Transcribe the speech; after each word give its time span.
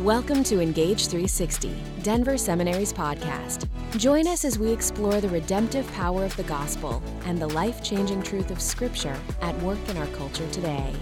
Welcome 0.00 0.44
to 0.44 0.60
Engage 0.60 1.06
360, 1.06 1.74
Denver 2.02 2.36
Seminary's 2.36 2.92
podcast. 2.92 3.66
Join 3.96 4.26
us 4.26 4.44
as 4.44 4.58
we 4.58 4.70
explore 4.70 5.22
the 5.22 5.28
redemptive 5.30 5.90
power 5.92 6.22
of 6.22 6.36
the 6.36 6.42
gospel 6.42 7.02
and 7.24 7.40
the 7.40 7.46
life 7.46 7.82
changing 7.82 8.22
truth 8.22 8.50
of 8.50 8.60
Scripture 8.60 9.16
at 9.40 9.58
work 9.62 9.78
in 9.88 9.96
our 9.96 10.06
culture 10.08 10.46
today. 10.50 10.92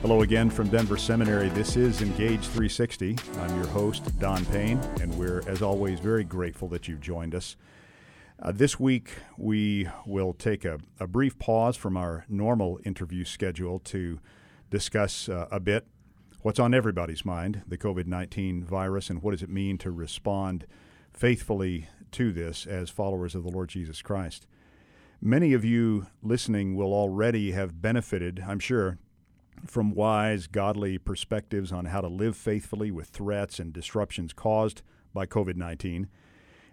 Hello 0.00 0.22
again 0.22 0.48
from 0.48 0.70
Denver 0.70 0.96
Seminary. 0.96 1.50
This 1.50 1.76
is 1.76 2.00
Engage 2.00 2.40
360. 2.40 3.18
I'm 3.36 3.54
your 3.54 3.66
host, 3.66 4.18
Don 4.18 4.46
Payne, 4.46 4.78
and 5.02 5.14
we're, 5.18 5.42
as 5.46 5.60
always, 5.60 6.00
very 6.00 6.24
grateful 6.24 6.68
that 6.68 6.88
you've 6.88 7.02
joined 7.02 7.34
us. 7.34 7.54
Uh, 8.40 8.50
this 8.50 8.80
week, 8.80 9.10
we 9.36 9.90
will 10.06 10.32
take 10.32 10.64
a, 10.64 10.78
a, 10.98 11.06
brief 11.06 11.38
pause 11.38 11.76
from 11.76 11.98
our 11.98 12.24
normal 12.30 12.80
interview 12.86 13.26
schedule 13.26 13.78
to 13.80 14.20
discuss 14.70 15.28
uh, 15.28 15.48
a 15.50 15.60
bit 15.60 15.86
what's 16.42 16.58
on 16.58 16.72
everybody's 16.72 17.24
mind 17.24 17.62
the 17.66 17.78
COVID 17.78 18.06
19 18.06 18.64
virus 18.64 19.10
and 19.10 19.22
what 19.22 19.32
does 19.32 19.42
it 19.42 19.50
mean 19.50 19.78
to 19.78 19.90
respond 19.90 20.66
faithfully 21.12 21.88
to 22.12 22.32
this 22.32 22.66
as 22.66 22.90
followers 22.90 23.34
of 23.34 23.42
the 23.42 23.50
Lord 23.50 23.68
Jesus 23.68 24.02
Christ. 24.02 24.46
Many 25.20 25.52
of 25.52 25.64
you 25.64 26.06
listening 26.22 26.76
will 26.76 26.94
already 26.94 27.50
have 27.50 27.82
benefited, 27.82 28.44
I'm 28.46 28.60
sure, 28.60 28.98
from 29.66 29.94
wise, 29.94 30.46
godly 30.46 30.96
perspectives 30.96 31.72
on 31.72 31.86
how 31.86 32.00
to 32.00 32.08
live 32.08 32.36
faithfully 32.36 32.92
with 32.92 33.08
threats 33.08 33.58
and 33.58 33.72
disruptions 33.72 34.32
caused 34.32 34.82
by 35.12 35.26
COVID 35.26 35.56
19 35.56 36.08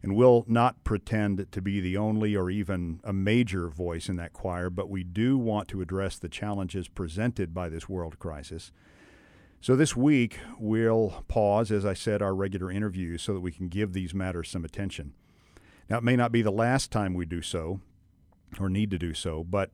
and 0.06 0.16
we'll 0.16 0.46
not 0.48 0.84
pretend 0.84 1.52
to 1.52 1.62
be 1.64 1.80
the 1.80 1.98
only 1.98 2.36
or 2.36 2.52
even 2.52 3.00
a 3.04 3.12
major 3.12 3.70
voice 3.70 4.08
in 4.08 4.18
that 4.18 4.34
choir, 4.34 4.70
but 4.70 4.88
we 4.88 5.04
do 5.04 5.36
want 5.36 5.68
to 5.68 5.82
address 5.82 6.20
the 6.20 6.30
challenges 6.30 6.88
presented 6.88 7.56
by 7.56 7.70
this 7.70 7.90
world 7.90 8.20
crisis. 8.20 8.72
So 9.66 9.76
this 9.76 9.96
week, 9.96 10.38
we'll 10.60 11.24
pause, 11.28 11.72
as 11.72 11.88
I 11.88 11.96
said, 11.96 12.22
our 12.22 12.36
regular 12.36 12.70
interviews 12.70 13.24
so 13.24 13.34
that 13.34 13.40
we 13.40 13.52
can 13.52 13.68
give 13.68 13.94
these 13.94 14.14
matters 14.14 14.48
some 14.48 14.64
attention. 14.64 15.16
Now, 15.90 15.98
it 15.98 16.04
may 16.04 16.16
not 16.16 16.32
be 16.32 16.44
the 16.44 16.52
last 16.52 16.92
time 16.92 17.16
we 17.16 17.26
do 17.26 17.42
so 17.42 17.80
or 18.60 18.70
need 18.70 18.92
to 18.92 19.00
do 19.00 19.16
so, 19.16 19.44
but 19.44 19.72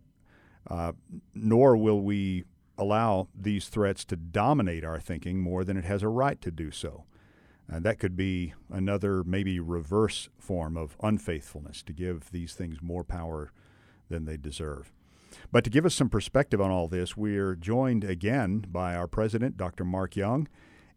uh, 0.65 0.93
nor 1.35 1.75
will 1.75 1.99
we 1.99 2.45
allow 2.77 3.27
these 3.37 3.67
threats 3.67 4.05
to 4.05 4.15
dominate 4.15 4.85
our 4.85 4.97
thinking 4.97 5.41
more 5.41 5.65
than 5.65 5.75
it 5.75 5.83
has 5.83 6.03
a 6.03 6.07
right 6.07 6.39
to 6.39 6.51
do 6.51 6.71
so. 6.71 7.03
And 7.67 7.83
that 7.83 7.99
could 7.99 8.15
be 8.15 8.53
another, 8.69 9.25
maybe 9.25 9.59
reverse 9.59 10.29
form 10.39 10.77
of 10.77 10.95
unfaithfulness 11.03 11.83
to 11.83 11.91
give 11.91 12.31
these 12.31 12.53
things 12.53 12.77
more 12.81 13.03
power 13.03 13.51
than 14.07 14.23
they 14.23 14.37
deserve. 14.37 14.93
But 15.51 15.63
to 15.63 15.69
give 15.69 15.85
us 15.85 15.95
some 15.95 16.09
perspective 16.09 16.61
on 16.61 16.71
all 16.71 16.87
this, 16.87 17.15
we're 17.15 17.55
joined 17.55 18.03
again 18.03 18.65
by 18.69 18.95
our 18.95 19.07
president, 19.07 19.57
Dr. 19.57 19.83
Mark 19.83 20.15
Young, 20.15 20.47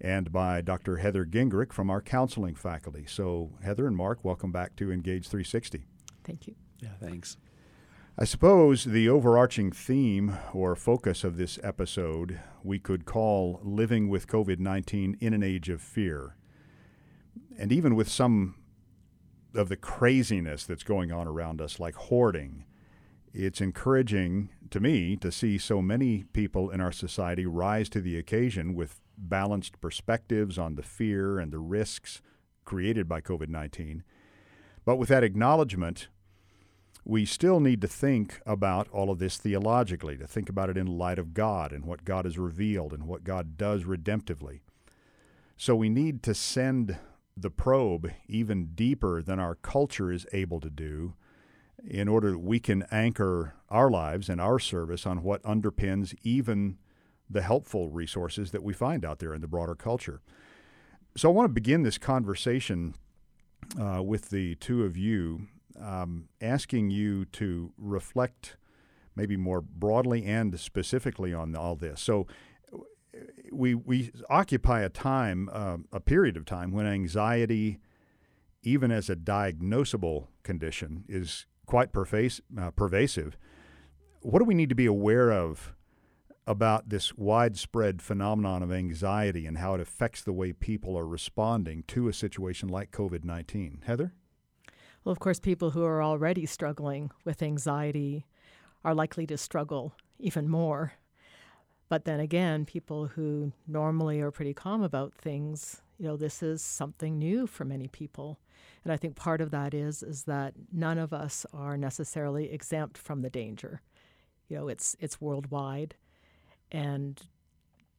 and 0.01 0.33
by 0.33 0.61
Dr. 0.61 0.99
Heather 0.99 1.25
Gingrich 1.25 1.73
from 1.73 1.91
our 1.91 2.03
counseling 2.03 2.55
faculty. 2.55 3.05
So, 3.07 3.53
Heather 3.63 3.87
and 3.87 3.97
Mark, 3.97 4.25
welcome 4.25 4.53
back 4.53 4.77
to 4.77 4.93
Engage 4.93 5.29
360. 5.29 5.85
Thank 6.25 6.47
you. 6.47 6.55
Yeah, 6.81 6.91
thanks. 7.01 7.37
I 8.17 8.25
suppose 8.25 8.85
the 8.85 9.09
overarching 9.09 9.73
theme 9.73 10.37
or 10.53 10.77
focus 10.77 11.25
of 11.25 11.37
this 11.37 11.59
episode 11.65 12.41
we 12.63 12.79
could 12.79 13.07
call 13.07 13.61
Living 13.65 14.09
with 14.09 14.29
COVID 14.29 14.61
19 14.61 15.17
in 15.21 15.35
an 15.35 15.43
Age 15.43 15.69
of 15.69 15.83
Fear. 15.83 16.37
And 17.59 17.73
even 17.73 17.97
with 17.97 18.09
some 18.09 18.55
of 19.55 19.69
the 19.69 19.77
craziness 19.77 20.65
that's 20.65 20.85
going 20.85 21.11
on 21.11 21.27
around 21.27 21.61
us, 21.61 21.81
like 21.81 21.95
hoarding, 21.95 22.65
it's 23.35 23.61
encouraging 23.61 24.51
to 24.71 24.79
me 24.79 25.17
to 25.17 25.33
see 25.33 25.59
so 25.59 25.83
many 25.83 26.23
people 26.33 26.71
in 26.71 26.81
our 26.81 26.93
society 26.93 27.45
rise 27.45 27.89
to 27.91 28.01
the 28.01 28.17
occasion 28.17 28.75
with 28.75 29.01
balanced 29.19 29.81
perspectives 29.81 30.57
on 30.57 30.77
the 30.77 30.83
fear 30.83 31.41
and 31.41 31.53
the 31.53 31.59
risks 31.59 32.23
created 32.65 33.09
by 33.09 33.21
COVID 33.21 33.49
19. 33.49 34.05
But 34.85 34.97
with 34.97 35.09
that 35.09 35.25
acknowledgement, 35.25 36.09
we 37.05 37.27
still 37.27 37.59
need 37.59 37.81
to 37.81 37.89
think 37.89 38.41
about 38.47 38.89
all 38.89 39.11
of 39.11 39.19
this 39.19 39.37
theologically, 39.37 40.17
to 40.17 40.27
think 40.27 40.49
about 40.49 40.71
it 40.71 40.79
in 40.79 40.87
light 40.87 41.19
of 41.19 41.35
God 41.35 41.73
and 41.73 41.85
what 41.85 42.05
God 42.05 42.25
has 42.25 42.39
revealed 42.39 42.93
and 42.93 43.05
what 43.05 43.25
God 43.25 43.57
does 43.57 43.83
redemptively. 43.83 44.61
So 45.57 45.75
we 45.75 45.89
need 45.89 46.23
to 46.23 46.35
send 46.35 46.99
the 47.37 47.51
probe 47.51 48.11
even 48.29 48.71
deeper 48.75 49.23
than 49.23 49.41
our 49.41 49.57
culture 49.57 50.13
is 50.13 50.27
able 50.33 50.61
to 50.61 50.71
do 50.71 51.15
in 51.87 52.09
order 52.09 52.33
that 52.33 52.39
we 52.39 52.59
can 52.59 52.85
anchor 52.91 53.55
our 53.69 53.91
lives 53.91 54.29
and 54.29 54.41
our 54.41 54.59
service 54.59 55.07
on 55.07 55.23
what 55.23 55.43
underpins 55.43 56.15
even 56.23 56.79
the 57.29 57.43
helpful 57.43 57.91
resources 57.91 58.51
that 58.51 58.63
we 58.63 58.73
find 58.73 59.05
out 59.05 59.19
there 59.19 59.35
in 59.35 59.41
the 59.41 59.49
broader 59.49 59.75
culture. 59.75 60.21
So 61.17 61.29
I 61.29 61.33
want 61.33 61.49
to 61.49 61.53
begin 61.53 61.83
this 61.83 61.99
conversation 61.99 62.95
uh, 63.81 64.03
with 64.03 64.31
the 64.31 64.57
two 64.57 64.85
of 64.85 64.97
you, 64.97 65.47
um, 65.81 66.29
asking 66.41 66.91
you 66.91 67.25
to 67.27 67.73
reflect 67.79 68.57
maybe 69.17 69.37
more 69.37 69.61
broadly 69.61 70.25
and 70.25 70.59
specifically 70.59 71.33
on 71.33 71.55
all 71.55 71.77
this. 71.77 72.01
So 72.01 72.27
we 73.53 73.75
we 73.75 74.11
occupy 74.29 74.83
a 74.83 74.89
time, 74.89 75.49
uh, 75.53 75.79
a 75.93 76.01
period 76.01 76.37
of 76.37 76.45
time 76.45 76.73
when 76.73 76.87
anxiety, 76.87 77.79
even 78.63 78.91
as 78.91 79.09
a 79.09 79.17
diagnosable 79.17 80.29
condition, 80.43 81.05
is 81.09 81.47
quite 81.67 81.91
uh, 81.95 82.71
pervasive. 82.71 83.37
What 84.21 84.39
do 84.39 84.45
we 84.45 84.55
need 84.55 84.69
to 84.71 84.75
be 84.75 84.87
aware 84.87 85.31
of 85.31 85.75
about 86.47 86.91
this 86.91 87.15
widespread 87.17 88.03
phenomenon 88.03 88.63
of 88.63 88.73
anxiety 88.73 89.47
and 89.47 89.59
how 89.59 89.75
it 89.75 89.81
affects 89.81 90.23
the 90.23 90.33
way 90.33 90.53
people 90.53 90.99
are 90.99 91.07
responding 91.07 91.85
to 91.89 92.09
a 92.09 92.13
situation 92.13 92.69
like 92.69 92.91
COVID 92.91 93.25
19? 93.25 93.83
Heather? 93.87 94.13
Well, 95.05 95.13
of 95.13 95.21
course, 95.21 95.39
people 95.39 95.71
who 95.71 95.85
are 95.85 96.03
already 96.03 96.47
struggling 96.47 97.11
with 97.25 97.43
anxiety 97.43 98.27
are 98.85 98.95
likely 98.95 99.27
to 99.27 99.37
struggle 99.37 99.95
even 100.19 100.49
more. 100.49 100.93
But 101.89 102.07
then 102.07 102.21
again, 102.21 102.65
people 102.65 103.07
who 103.09 103.53
normally 103.67 104.21
are 104.21 104.31
pretty 104.31 104.55
calm 104.55 104.83
about 104.83 105.15
things, 105.15 105.83
you 105.99 106.07
know, 106.07 106.17
this 106.17 106.43
is 106.43 106.63
something 106.63 107.19
new 107.19 107.47
for 107.47 107.65
many 107.65 107.89
people. 107.89 108.39
And 108.83 108.93
I 108.93 108.97
think 108.97 109.17
part 109.17 109.41
of 109.41 109.51
that 109.53 109.75
is 109.75 110.03
is 110.03 110.25
that 110.25 110.55
none 110.73 110.99
of 110.99 111.13
us 111.13 111.47
are 111.53 111.77
necessarily 111.77 112.53
exempt 112.53 112.99
from 112.99 113.23
the 113.23 113.31
danger. 113.31 113.81
You 114.49 114.59
know, 114.59 114.69
it's 114.69 114.97
it's 115.01 115.21
worldwide, 115.21 115.95
and 116.71 117.21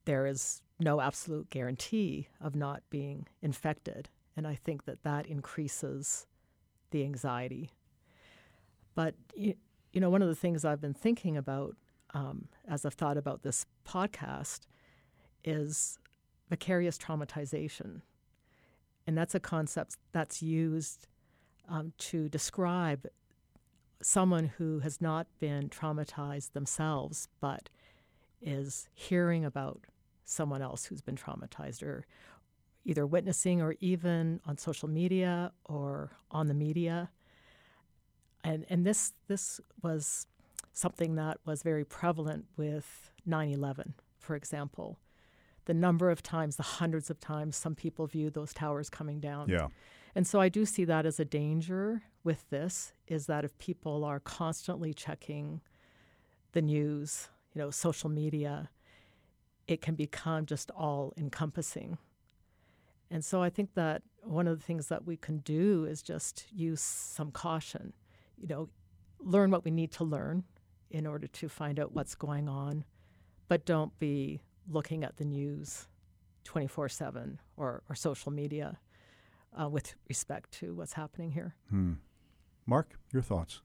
there 0.06 0.28
is 0.28 0.62
no 0.80 1.02
absolute 1.02 1.50
guarantee 1.50 2.28
of 2.42 2.56
not 2.56 2.84
being 2.90 3.28
infected. 3.42 4.10
And 4.38 4.46
I 4.46 4.56
think 4.56 4.86
that 4.86 5.04
that 5.04 5.26
increases 5.28 6.28
the 6.92 7.04
anxiety. 7.04 7.72
But 8.94 9.16
you, 9.36 9.56
know, 9.94 10.10
one 10.10 10.22
of 10.22 10.28
the 10.28 10.36
things 10.36 10.64
I've 10.64 10.82
been 10.82 10.94
thinking 10.94 11.38
about 11.38 11.76
um, 12.14 12.48
as 12.68 12.86
I've 12.86 12.94
thought 12.94 13.18
about 13.18 13.44
this 13.44 13.66
podcast 13.88 14.62
is 15.44 16.00
vicarious 16.50 16.98
traumatization. 16.98 18.02
And 19.08 19.18
that's 19.18 19.36
a 19.36 19.40
concept 19.40 19.98
that's 20.12 20.42
used 20.42 21.08
um, 21.70 21.94
to 21.98 22.30
describe 22.30 23.08
someone 24.02 24.52
who 24.58 24.80
has 24.80 25.02
not 25.02 25.28
been 25.40 25.70
traumatized 25.70 26.54
themselves, 26.54 27.28
but 27.40 27.70
is 28.42 28.88
hearing 28.94 29.46
about 29.46 29.82
someone 30.24 30.62
else 30.62 30.86
who's 30.86 31.02
been 31.02 31.16
traumatized 31.16 31.82
or 31.84 32.06
either 32.84 33.06
witnessing 33.06 33.62
or 33.62 33.76
even 33.80 34.40
on 34.46 34.58
social 34.58 34.88
media 34.88 35.52
or 35.66 36.12
on 36.30 36.48
the 36.48 36.54
media. 36.54 37.10
And, 38.44 38.66
and 38.70 38.86
this, 38.86 39.14
this 39.28 39.60
was 39.82 40.28
something 40.74 41.16
that 41.16 41.38
was 41.46 41.64
very 41.64 41.84
prevalent 41.84 42.46
with 42.58 43.12
9 43.26 43.50
11, 43.50 43.96
for 44.20 44.36
example 44.36 45.00
the 45.66 45.74
number 45.74 46.10
of 46.10 46.24
times, 46.24 46.56
the 46.56 46.64
hundreds 46.64 47.10
of 47.10 47.20
times 47.20 47.56
some 47.56 47.76
people 47.76 48.08
view 48.08 48.30
those 48.30 48.54
towers 48.54 48.90
coming 48.90 49.20
down. 49.20 49.50
Yeah. 49.50 49.68
And 50.16 50.26
so 50.26 50.40
I 50.40 50.50
do 50.50 50.66
see 50.66 50.86
that 50.86 51.06
as 51.06 51.20
a 51.20 51.26
danger 51.26 52.04
with 52.24 52.50
this 52.50 52.94
is 53.08 53.26
that 53.26 53.44
if 53.44 53.58
people 53.58 54.06
are 54.06 54.20
constantly 54.20 54.94
checking 54.94 55.62
the 56.54 56.62
news, 56.62 57.30
you 57.54 57.62
know, 57.62 57.70
social 57.70 58.10
media, 58.10 58.70
it 59.68 59.82
can 59.82 59.96
become 59.96 60.46
just 60.46 60.72
all 60.72 61.14
encompassing. 61.18 61.98
And 63.12 63.24
so 63.24 63.44
I 63.44 63.50
think 63.50 63.74
that 63.74 64.04
one 64.24 64.48
of 64.48 64.58
the 64.58 64.66
things 64.66 64.88
that 64.88 65.06
we 65.06 65.18
can 65.18 65.40
do 65.40 65.86
is 65.86 66.02
just 66.02 66.46
use 66.52 66.82
some 66.82 67.32
caution, 67.32 67.94
you 68.38 68.48
know, 68.48 68.70
learn 69.20 69.52
what 69.52 69.66
we 69.66 69.72
need 69.72 69.92
to 69.94 70.04
learn 70.04 70.44
in 70.90 71.06
order 71.06 71.28
to 71.28 71.50
find 71.50 71.80
out 71.80 71.94
what's 71.94 72.16
going 72.16 72.48
on, 72.48 72.86
but 73.48 73.66
don't 73.66 73.98
be 74.00 74.42
looking 74.70 75.04
at 75.04 75.18
the 75.18 75.26
news 75.26 75.88
24 76.44 76.90
7 76.90 77.40
or, 77.58 77.84
or 77.90 77.96
social 77.96 78.32
media 78.32 78.80
uh, 79.60 79.68
with 79.70 79.96
respect 80.10 80.52
to 80.52 80.74
what's 80.74 80.94
happening 80.94 81.32
here. 81.32 81.56
Hmm. 81.70 81.94
Mark, 82.66 82.98
your 83.14 83.22
thoughts? 83.22 83.62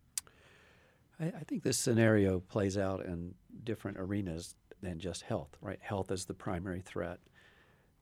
I, 1.19 1.27
I, 1.27 1.45
think 1.47 1.63
this 1.63 1.79
scenario 1.79 2.41
plays 2.41 2.77
out 2.77 3.05
in 3.05 3.35
different 3.65 3.99
arenas 3.99 4.55
than 4.83 4.99
just 4.99 5.23
health, 5.23 5.57
right? 5.61 5.79
Health 5.81 6.11
is 6.11 6.27
the 6.27 6.35
primary 6.35 6.81
threat. 6.81 7.19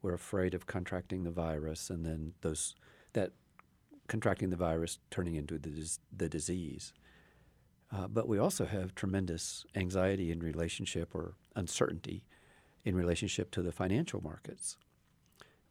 We're 0.02 0.14
afraid 0.14 0.54
of 0.54 0.66
contracting 0.66 1.24
the 1.24 1.30
virus, 1.30 1.90
and 1.90 2.04
then 2.04 2.34
those 2.40 2.74
that 3.14 3.32
contracting 4.06 4.50
the 4.50 4.56
virus 4.56 4.98
turning 5.10 5.34
into 5.34 5.58
the, 5.58 5.98
the 6.16 6.28
disease. 6.28 6.92
Uh, 7.90 8.06
but 8.06 8.28
we 8.28 8.38
also 8.38 8.66
have 8.66 8.94
tremendous 8.94 9.64
anxiety 9.74 10.30
in 10.30 10.40
relationship 10.40 11.14
or 11.14 11.34
uncertainty 11.56 12.22
in 12.88 12.96
relationship 12.96 13.50
to 13.50 13.60
the 13.60 13.70
financial 13.70 14.22
markets. 14.22 14.78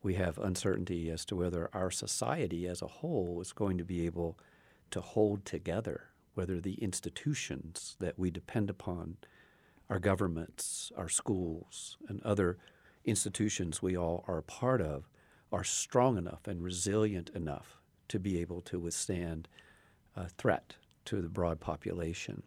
We 0.03 0.13
have 0.13 0.37
uncertainty 0.37 1.09
as 1.09 1.25
to 1.25 1.35
whether 1.35 1.67
our 1.73 1.89
society 1.89 2.67
as 2.67 2.83
a 2.83 2.87
whole 2.87 3.41
is 3.41 3.53
going 3.53 3.79
to 3.79 3.83
be 3.83 4.05
able 4.05 4.37
to 4.91 5.01
hold 5.01 5.43
together, 5.43 6.09
whether 6.35 6.61
the 6.61 6.75
institutions 6.75 7.95
that 7.99 8.19
we 8.19 8.29
depend 8.29 8.69
upon, 8.69 9.17
our 9.89 9.97
governments, 9.97 10.91
our 10.95 11.09
schools, 11.09 11.97
and 12.07 12.21
other 12.21 12.59
institutions 13.03 13.81
we 13.81 13.97
all 13.97 14.23
are 14.27 14.37
a 14.37 14.43
part 14.43 14.79
of, 14.79 15.09
are 15.51 15.63
strong 15.63 16.19
enough 16.19 16.45
and 16.45 16.61
resilient 16.61 17.31
enough 17.31 17.81
to 18.09 18.19
be 18.19 18.39
able 18.39 18.61
to 18.61 18.77
withstand 18.77 19.47
a 20.15 20.29
threat 20.29 20.75
to 21.05 21.19
the 21.19 21.29
broad 21.29 21.59
population. 21.59 22.43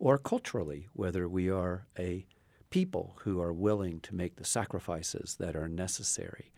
Or 0.00 0.18
culturally, 0.18 0.88
whether 0.92 1.28
we 1.28 1.48
are 1.48 1.86
a 1.96 2.26
people 2.76 3.16
who 3.22 3.40
are 3.40 3.54
willing 3.54 4.00
to 4.00 4.14
make 4.14 4.36
the 4.36 4.44
sacrifices 4.44 5.36
that 5.40 5.56
are 5.56 5.66
necessary. 5.66 6.52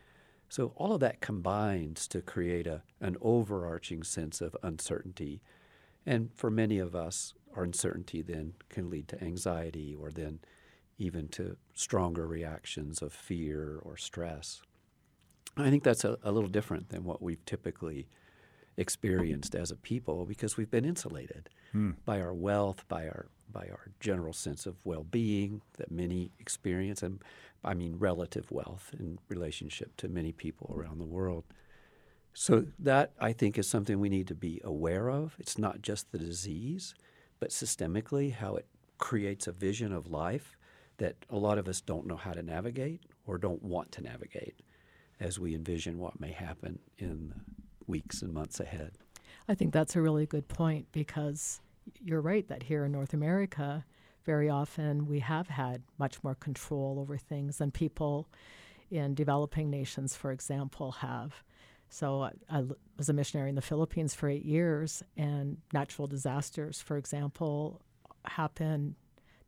So, 0.49 0.73
all 0.75 0.95
of 0.95 1.01
that 1.01 1.21
combines 1.21 2.09
to 2.09 2.21
create 2.23 2.67
a, 2.67 2.83
an 3.01 3.17
overarching 3.21 4.03
sense 4.03 4.41
of 4.41 4.57
uncertainty. 4.65 5.43
And 6.05 6.31
for 6.35 6.51
many 6.51 6.81
of 6.81 6.97
us, 6.97 7.35
our 7.55 7.63
uncertainty 7.63 8.21
then 8.23 8.55
can 8.69 8.91
lead 8.91 9.07
to 9.09 9.23
anxiety 9.23 9.95
or 9.95 10.11
then 10.11 10.41
even 10.99 11.29
to 11.29 11.57
stronger 11.75 12.27
reactions 12.27 13.01
of 13.01 13.13
fear 13.13 13.79
or 13.85 13.97
stress. 13.97 14.61
I 15.57 15.71
think 15.71 15.85
that's 15.85 16.05
a, 16.05 16.19
a 16.25 16.33
little 16.33 16.51
different 16.51 16.89
than 16.89 17.05
what 17.05 17.23
we've 17.23 17.45
typically 17.45 18.09
experienced 18.77 19.55
as 19.55 19.71
a 19.71 19.77
people 19.77 20.27
because 20.27 20.57
we've 20.57 20.71
been 20.71 20.85
insulated 20.85 21.49
hmm. 21.71 21.93
by 22.05 22.21
our 22.21 22.35
wealth, 22.35 22.85
by 22.89 23.05
our 23.07 23.29
by 23.53 23.69
our 23.71 23.91
general 24.01 24.33
sense 24.33 24.67
of 24.67 24.77
well-being 24.85 25.63
that 25.79 25.91
many 25.91 26.31
experience, 26.39 27.03
and 27.03 27.23
I 27.65 27.75
mean 27.75 27.97
relative 27.99 28.51
wealth 28.51 28.95
in 28.99 29.19
relationship 29.29 29.97
to 29.99 30.09
many 30.09 30.33
people 30.33 30.75
around 30.77 30.99
the 30.99 31.05
world. 31.05 31.45
So 32.35 32.67
that 32.79 33.13
I 33.21 33.33
think 33.33 33.59
is 33.59 33.69
something 33.69 33.99
we 33.99 34.09
need 34.09 34.29
to 34.29 34.35
be 34.35 34.61
aware 34.63 35.11
of. 35.11 35.35
It's 35.39 35.59
not 35.59 35.83
just 35.83 36.13
the 36.13 36.19
disease, 36.19 36.95
but 37.41 37.51
systemically 37.51 38.33
how 38.33 38.57
it 38.57 38.67
creates 38.99 39.47
a 39.47 39.53
vision 39.53 39.93
of 39.93 40.11
life 40.11 40.57
that 40.99 41.17
a 41.31 41.37
lot 41.37 41.59
of 41.59 41.69
us 41.69 41.81
don't 41.81 42.07
know 42.07 42.17
how 42.17 42.33
to 42.33 42.43
navigate 42.43 43.03
or 43.27 43.39
don't 43.39 43.63
want 43.63 43.93
to 43.93 44.03
navigate 44.03 44.61
as 45.21 45.39
we 45.39 45.55
envision 45.55 45.99
what 45.99 46.21
may 46.21 46.33
happen 46.33 46.79
in 46.99 47.35
weeks 47.87 48.23
and 48.23 48.33
months 48.33 48.61
ahead. 48.61 48.93
I 49.49 49.55
think 49.55 49.73
that's 49.73 49.97
a 49.97 50.03
really 50.03 50.27
good 50.27 50.49
point 50.49 50.87
because 50.93 51.61
you're 52.01 52.21
right 52.21 52.47
that 52.49 52.63
here 52.63 52.85
in 52.85 52.93
North 52.93 53.15
America, 53.15 53.85
very 54.25 54.49
often 54.49 55.07
we 55.07 55.21
have 55.21 55.49
had 55.49 55.83
much 55.99 56.23
more 56.23 56.35
control 56.35 56.99
over 57.01 57.17
things 57.17 57.59
than 57.59 57.71
people 57.71 58.29
in 58.91 59.15
developing 59.15 59.71
nations, 59.71 60.15
for 60.15 60.33
example, 60.33 60.93
have. 60.93 61.43
So 61.91 62.23
uh, 62.23 62.31
I, 62.51 62.59
I 62.59 62.65
was 62.97 63.09
a 63.09 63.13
missionary 63.13 63.49
in 63.49 63.55
the 63.55 63.63
Philippines 63.63 64.15
for 64.15 64.29
eight 64.29 64.45
years, 64.45 65.03
and 65.17 65.59
natural 65.73 66.07
disasters, 66.07 66.81
for 66.81 66.97
example, 66.97 67.81
happen 68.25 68.95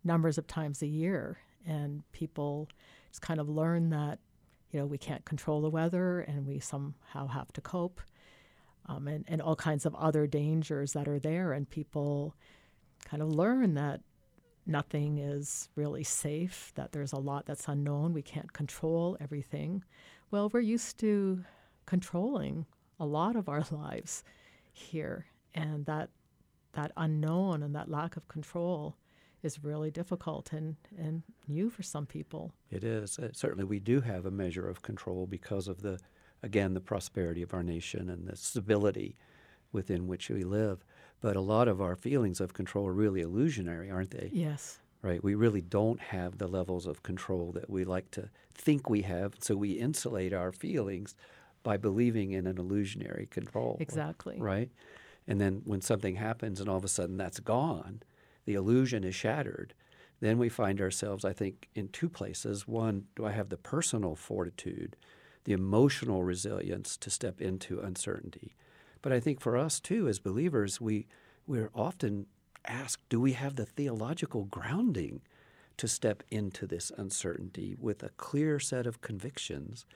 numbers 0.04 0.38
of 0.38 0.46
times 0.46 0.82
a 0.82 0.87
year, 0.87 1.38
and 1.66 2.02
people 2.12 2.69
just 3.10 3.20
kind 3.20 3.40
of 3.40 3.48
learn 3.48 3.90
that 3.90 4.19
you 4.70 4.81
know 4.81 4.87
we 4.87 4.98
can't 4.98 5.25
control 5.25 5.60
the 5.60 5.70
weather, 5.70 6.20
and 6.20 6.46
we 6.46 6.58
somehow 6.58 7.26
have 7.26 7.52
to 7.52 7.60
cope 7.60 8.00
um, 8.90 9.06
and, 9.06 9.25
and 9.28 9.40
all 9.40 9.56
kinds 9.56 9.87
of 9.87 9.94
other 9.94 10.26
dangers 10.26 10.92
that 10.92 11.06
are 11.06 11.20
there. 11.20 11.52
And 11.52 11.69
people 11.69 12.34
kind 13.04 13.22
of 13.22 13.28
learn 13.28 13.75
that 13.75 14.00
nothing 14.66 15.19
is 15.19 15.69
really 15.76 16.02
safe, 16.04 16.72
that 16.75 16.92
there's 16.92 17.12
a 17.12 17.19
lot 17.19 17.46
that's 17.46 17.69
unknown. 17.69 18.12
We 18.12 18.22
can't 18.22 18.52
control 18.52 19.16
everything. 19.20 19.84
Well, 20.31 20.50
we're 20.52 20.60
used 20.60 20.98
to 21.00 21.44
controlling 21.87 22.66
a 22.98 23.06
lot 23.06 23.37
of 23.37 23.48
our 23.48 23.64
lives 23.70 24.25
here. 24.72 25.26
And 25.54 25.87
that, 25.87 26.10
that 26.72 26.92
unknown 26.96 27.62
and 27.62 27.75
that 27.75 27.88
lack 27.88 28.16
of 28.16 28.26
control 28.28 28.96
is 29.42 29.62
really 29.62 29.90
difficult 29.90 30.52
and, 30.52 30.76
and 30.98 31.22
new 31.48 31.70
for 31.70 31.82
some 31.82 32.06
people. 32.06 32.52
It 32.70 32.84
is. 32.84 33.19
Uh, 33.19 33.31
certainly, 33.32 33.64
we 33.64 33.78
do 33.78 34.00
have 34.00 34.26
a 34.26 34.31
measure 34.31 34.69
of 34.69 34.82
control 34.82 35.26
because 35.26 35.66
of 35.66 35.81
the 35.81 35.98
again, 36.42 36.75
the 36.75 36.81
prosperity 36.81 37.42
of 37.42 37.54
our 37.54 37.62
nation 37.62 38.08
and 38.08 38.26
the 38.26 38.37
stability 38.37 39.16
within 39.72 40.06
which 40.06 40.28
we 40.28 40.42
live. 40.42 40.84
But 41.20 41.37
a 41.37 41.40
lot 41.40 41.69
of 41.69 41.81
our 41.81 41.96
feelings 41.96 42.40
of 42.40 42.54
control 42.54 42.87
are 42.87 42.92
really 42.92 43.20
illusionary, 43.20 43.90
aren't 43.90 44.10
they? 44.10 44.31
Yes. 44.32 44.78
Right? 45.02 45.22
We 45.22 45.34
really 45.34 45.60
don't 45.60 46.00
have 46.00 46.38
the 46.38 46.46
levels 46.46 46.87
of 46.87 47.02
control 47.02 47.52
that 47.52 47.70
we 47.70 47.84
like 47.84 48.10
to 48.12 48.31
think 48.54 48.88
we 48.88 49.02
have. 49.02 49.34
So 49.40 49.56
we 49.56 49.72
insulate 49.72 50.32
our 50.32 50.52
feelings 50.52 51.14
by 51.62 51.76
believing 51.76 52.32
in 52.32 52.46
an 52.46 52.58
illusionary 52.58 53.26
control. 53.31 53.76
Exactly. 53.81 54.37
Right? 54.38 54.70
And 55.28 55.40
then 55.40 55.62
when 55.64 55.81
something 55.81 56.16
happens 56.16 56.60
and 56.60 56.69
all 56.69 56.76
of 56.76 56.84
a 56.84 56.88
sudden 56.88 57.16
that's 57.16 57.40
gone, 57.40 58.02
the 58.46 58.54
illusion 58.54 59.04
is 59.04 59.14
shattered. 59.14 59.75
Then 60.20 60.38
we 60.38 60.48
find 60.48 60.81
ourselves, 60.81 61.25
I 61.25 61.32
think, 61.32 61.69
in 61.75 61.88
two 61.88 62.08
places. 62.08 62.66
One, 62.66 63.04
do 63.16 63.26
I 63.26 63.32
have 63.32 63.48
the 63.48 63.56
personal 63.56 64.16
fortitude 64.16 64.96
the 65.44 65.52
emotional 65.52 66.22
resilience 66.22 66.96
to 66.98 67.10
step 67.10 67.40
into 67.40 67.81
uncertainty. 67.81 68.54
But 69.02 69.12
I 69.12 69.20
think 69.20 69.40
for 69.40 69.56
us 69.56 69.81
too, 69.81 70.08
as 70.08 70.19
believers, 70.19 70.81
we 70.81 71.06
we're 71.46 71.70
often 71.75 72.26
asked, 72.64 73.08
do 73.08 73.20
we 73.20 73.32
have 73.32 73.56
the 73.56 73.66
theological 73.66 74.44
grounding 74.44 75.22
to 75.78 75.88
step 75.88 76.22
into 76.31 76.66
this 76.66 76.92
uncertainty 76.96 77.75
with 77.78 78.02
a 78.02 78.10
clear 78.10 78.60
set 78.60 78.87
of 78.87 79.00
convictions 79.00 79.87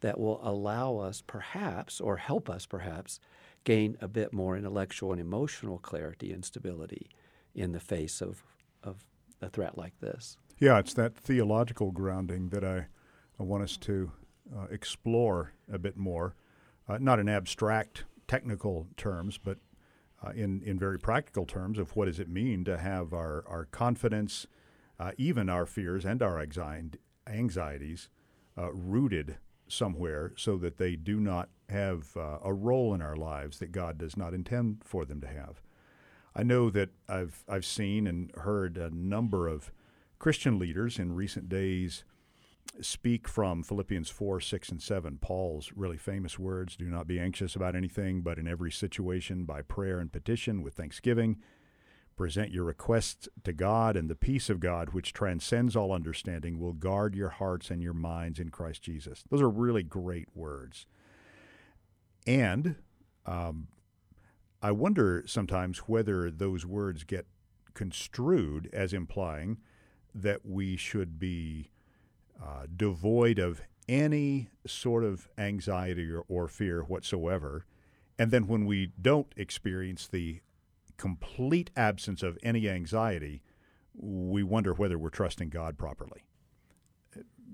that 0.00 0.18
will 0.18 0.40
allow 0.42 0.96
us 0.96 1.22
perhaps 1.26 2.00
or 2.00 2.16
help 2.16 2.48
us 2.48 2.66
perhaps 2.66 3.20
gain 3.64 3.96
a 4.00 4.08
bit 4.08 4.32
more 4.32 4.56
intellectual 4.56 5.12
and 5.12 5.20
emotional 5.20 5.78
clarity 5.78 6.32
and 6.32 6.44
stability 6.44 7.08
in 7.54 7.72
the 7.72 7.80
face 7.80 8.20
of, 8.20 8.42
of 8.82 9.04
a 9.40 9.48
threat 9.48 9.78
like 9.78 9.98
this. 10.00 10.36
Yeah, 10.58 10.78
it's 10.78 10.94
that 10.94 11.16
theological 11.16 11.90
grounding 11.90 12.48
that 12.48 12.64
I, 12.64 12.86
I 13.38 13.42
want 13.42 13.62
us 13.62 13.76
to 13.78 14.12
uh, 14.54 14.66
explore 14.70 15.52
a 15.72 15.78
bit 15.78 15.96
more, 15.96 16.34
uh, 16.88 16.98
not 16.98 17.18
in 17.18 17.28
abstract 17.28 18.04
technical 18.26 18.86
terms, 18.96 19.38
but 19.38 19.58
uh, 20.24 20.30
in, 20.30 20.62
in 20.62 20.78
very 20.78 20.98
practical 20.98 21.44
terms 21.44 21.78
of 21.78 21.94
what 21.96 22.06
does 22.06 22.18
it 22.18 22.28
mean 22.28 22.64
to 22.64 22.78
have 22.78 23.12
our, 23.12 23.44
our 23.46 23.66
confidence, 23.66 24.46
uh, 24.98 25.12
even 25.18 25.48
our 25.48 25.66
fears 25.66 26.04
and 26.04 26.22
our 26.22 26.44
anxi- 26.44 26.96
anxieties 27.26 28.08
uh, 28.56 28.72
rooted 28.72 29.36
somewhere 29.66 30.32
so 30.36 30.56
that 30.56 30.78
they 30.78 30.96
do 30.96 31.18
not 31.18 31.48
have 31.68 32.16
a 32.16 32.52
role 32.52 32.92
in 32.92 33.00
our 33.00 33.16
lives 33.16 33.58
that 33.58 33.72
God 33.72 33.96
does 33.96 34.14
not 34.16 34.34
intend 34.34 34.82
for 34.84 35.06
them 35.06 35.22
to 35.22 35.26
have. 35.26 35.62
I 36.36 36.42
know 36.42 36.68
that 36.70 36.90
I've, 37.08 37.42
I've 37.48 37.64
seen 37.64 38.06
and 38.06 38.30
heard 38.36 38.76
a 38.76 38.90
number 38.90 39.48
of 39.48 39.72
Christian 40.18 40.58
leaders 40.58 40.98
in 40.98 41.14
recent 41.14 41.48
days 41.48 42.04
speak 42.80 43.28
from 43.28 43.62
Philippians 43.62 44.10
4, 44.10 44.40
6, 44.40 44.68
and 44.70 44.82
7, 44.82 45.18
Paul's 45.20 45.72
really 45.74 45.96
famous 45.96 46.38
words 46.38 46.76
Do 46.76 46.86
not 46.86 47.06
be 47.06 47.20
anxious 47.20 47.54
about 47.54 47.76
anything, 47.76 48.22
but 48.22 48.38
in 48.38 48.48
every 48.48 48.72
situation, 48.72 49.44
by 49.44 49.62
prayer 49.62 49.98
and 49.98 50.12
petition, 50.12 50.62
with 50.62 50.74
thanksgiving, 50.74 51.36
present 52.16 52.50
your 52.50 52.64
requests 52.64 53.28
to 53.44 53.52
God, 53.52 53.96
and 53.96 54.08
the 54.08 54.14
peace 54.14 54.50
of 54.50 54.60
God, 54.60 54.90
which 54.90 55.12
transcends 55.12 55.76
all 55.76 55.92
understanding, 55.92 56.58
will 56.58 56.72
guard 56.72 57.14
your 57.14 57.30
hearts 57.30 57.70
and 57.70 57.82
your 57.82 57.94
minds 57.94 58.38
in 58.38 58.50
Christ 58.50 58.82
Jesus. 58.82 59.24
Those 59.30 59.42
are 59.42 59.50
really 59.50 59.82
great 59.82 60.28
words. 60.34 60.86
And 62.26 62.76
um, 63.26 63.68
I 64.62 64.72
wonder 64.72 65.24
sometimes 65.26 65.78
whether 65.80 66.30
those 66.30 66.64
words 66.64 67.04
get 67.04 67.26
construed 67.74 68.70
as 68.72 68.92
implying 68.92 69.58
that 70.14 70.46
we 70.46 70.76
should 70.76 71.18
be 71.18 71.70
uh, 72.42 72.66
devoid 72.74 73.38
of 73.38 73.62
any 73.88 74.48
sort 74.66 75.04
of 75.04 75.28
anxiety 75.36 76.10
or, 76.10 76.24
or 76.28 76.48
fear 76.48 76.82
whatsoever. 76.82 77.66
And 78.18 78.30
then 78.30 78.46
when 78.46 78.64
we 78.64 78.92
don't 79.00 79.32
experience 79.36 80.06
the 80.06 80.40
complete 80.96 81.70
absence 81.76 82.22
of 82.22 82.38
any 82.42 82.68
anxiety, 82.68 83.42
we 83.94 84.42
wonder 84.42 84.72
whether 84.72 84.98
we're 84.98 85.10
trusting 85.10 85.50
God 85.50 85.76
properly. 85.76 86.24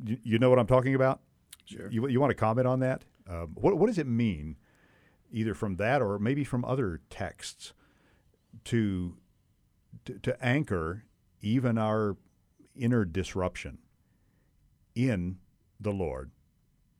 You, 0.04 0.18
you 0.22 0.38
know 0.38 0.50
what 0.50 0.58
I'm 0.58 0.66
talking 0.66 0.94
about? 0.94 1.20
Sure. 1.64 1.90
You, 1.90 2.08
you 2.08 2.20
want 2.20 2.30
to 2.30 2.34
comment 2.34 2.66
on 2.66 2.80
that? 2.80 3.04
Um, 3.28 3.52
what, 3.54 3.76
what 3.76 3.86
does 3.86 3.98
it 3.98 4.06
mean, 4.06 4.56
either 5.30 5.54
from 5.54 5.76
that 5.76 6.02
or 6.02 6.18
maybe 6.18 6.44
from 6.44 6.64
other 6.64 7.00
texts, 7.10 7.72
to, 8.64 9.16
to, 10.04 10.18
to 10.18 10.44
anchor 10.44 11.04
even 11.40 11.78
our 11.78 12.16
inner 12.74 13.04
disruption? 13.04 13.78
In 14.94 15.38
the 15.78 15.92
Lord 15.92 16.30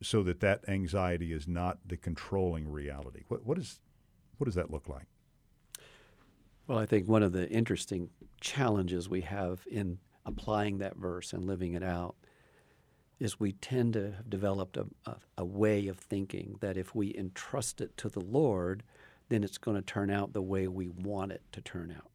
so 0.01 0.23
that 0.23 0.39
that 0.39 0.67
anxiety 0.67 1.31
is 1.31 1.47
not 1.47 1.79
the 1.85 1.97
controlling 1.97 2.69
reality? 2.69 3.23
What, 3.27 3.45
what, 3.45 3.57
is, 3.57 3.79
what 4.37 4.45
does 4.45 4.55
that 4.55 4.71
look 4.71 4.89
like? 4.89 5.05
Well, 6.67 6.77
I 6.77 6.85
think 6.85 7.07
one 7.07 7.23
of 7.23 7.33
the 7.33 7.49
interesting 7.49 8.09
challenges 8.39 9.09
we 9.09 9.21
have 9.21 9.61
in 9.69 9.99
applying 10.25 10.77
that 10.77 10.95
verse 10.95 11.33
and 11.33 11.45
living 11.45 11.73
it 11.73 11.83
out 11.83 12.15
is 13.19 13.39
we 13.39 13.51
tend 13.53 13.93
to 13.93 14.11
have 14.11 14.29
developed 14.29 14.77
a, 14.77 14.85
a, 15.05 15.15
a, 15.39 15.45
way 15.45 15.87
of 15.87 15.99
thinking 15.99 16.55
that 16.59 16.77
if 16.77 16.95
we 16.95 17.15
entrust 17.15 17.79
it 17.79 17.95
to 17.97 18.09
the 18.09 18.19
Lord, 18.19 18.83
then 19.29 19.43
it's 19.43 19.59
going 19.59 19.77
to 19.77 19.83
turn 19.83 20.09
out 20.09 20.33
the 20.33 20.41
way 20.41 20.67
we 20.67 20.87
want 20.89 21.31
it 21.31 21.43
to 21.51 21.61
turn 21.61 21.93
out. 21.95 22.09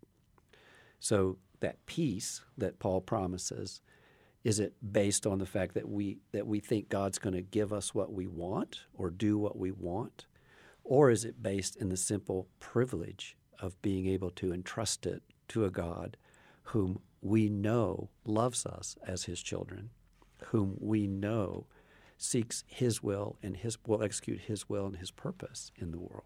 So 0.98 1.38
that 1.60 1.84
peace 1.86 2.42
that 2.58 2.78
Paul 2.78 3.00
promises, 3.00 3.80
is 4.46 4.60
it 4.60 4.74
based 4.92 5.26
on 5.26 5.38
the 5.38 5.46
fact 5.46 5.74
that 5.74 5.88
we 5.88 6.18
that 6.30 6.46
we 6.46 6.60
think 6.60 6.88
God's 6.88 7.18
going 7.18 7.34
to 7.34 7.42
give 7.42 7.72
us 7.72 7.94
what 7.94 8.12
we 8.12 8.28
want 8.28 8.84
or 8.94 9.10
do 9.10 9.36
what 9.36 9.58
we 9.58 9.72
want? 9.72 10.26
Or 10.84 11.10
is 11.10 11.24
it 11.24 11.42
based 11.42 11.74
in 11.76 11.88
the 11.88 11.96
simple 11.96 12.46
privilege 12.60 13.36
of 13.60 13.80
being 13.82 14.06
able 14.06 14.30
to 14.30 14.52
entrust 14.52 15.04
it 15.04 15.22
to 15.48 15.64
a 15.64 15.70
God 15.70 16.16
whom 16.70 17.00
we 17.20 17.48
know 17.48 18.10
loves 18.24 18.64
us 18.64 18.96
as 19.04 19.24
his 19.24 19.42
children 19.42 19.90
whom 20.50 20.76
we 20.78 21.08
know 21.08 21.66
seeks 22.16 22.62
his 22.68 23.02
will 23.02 23.36
and 23.42 23.56
his 23.56 23.78
will 23.84 24.02
execute 24.02 24.42
his 24.42 24.68
will 24.68 24.86
and 24.86 24.96
his 24.96 25.10
purpose 25.10 25.72
in 25.76 25.90
the 25.90 25.98
world. 25.98 26.24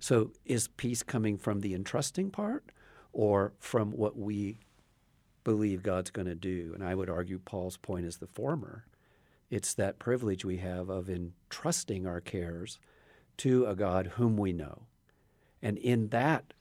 So 0.00 0.32
is 0.44 0.66
peace 0.68 1.02
coming 1.02 1.38
from 1.38 1.60
the 1.60 1.74
entrusting 1.74 2.30
part 2.30 2.64
or 3.12 3.52
from 3.60 3.92
what 3.92 4.18
we 4.18 4.58
believe 5.44 5.82
God's 5.82 6.10
going 6.10 6.26
to 6.26 6.34
do? 6.34 6.72
And 6.74 6.82
I 6.82 6.94
would 6.94 7.10
argue 7.10 7.38
Paul's 7.38 7.76
point 7.76 8.06
is 8.06 8.16
the 8.16 8.26
former. 8.26 8.86
It's 9.50 9.74
that 9.74 9.98
privilege 9.98 10.44
we 10.44 10.56
have 10.56 10.88
of 10.88 11.08
entrusting 11.08 12.06
our 12.06 12.20
cares 12.20 12.78
to 13.38 13.66
a 13.66 13.76
God 13.76 14.12
whom 14.16 14.36
we 14.36 14.52
know. 14.52 14.86
And 15.62 15.78
in 15.78 16.08
that, 16.08 16.54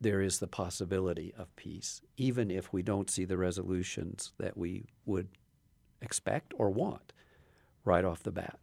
there 0.00 0.20
is 0.20 0.38
the 0.38 0.48
possibility 0.48 1.32
of 1.36 1.54
peace, 1.56 2.02
even 2.16 2.50
if 2.50 2.72
we 2.72 2.82
don't 2.82 3.10
see 3.10 3.24
the 3.24 3.36
resolutions 3.36 4.32
that 4.38 4.56
we 4.56 4.86
would 5.06 5.28
expect 6.00 6.52
or 6.58 6.70
want 6.70 7.12
right 7.84 8.04
off 8.04 8.22
the 8.22 8.32
bat. 8.32 8.58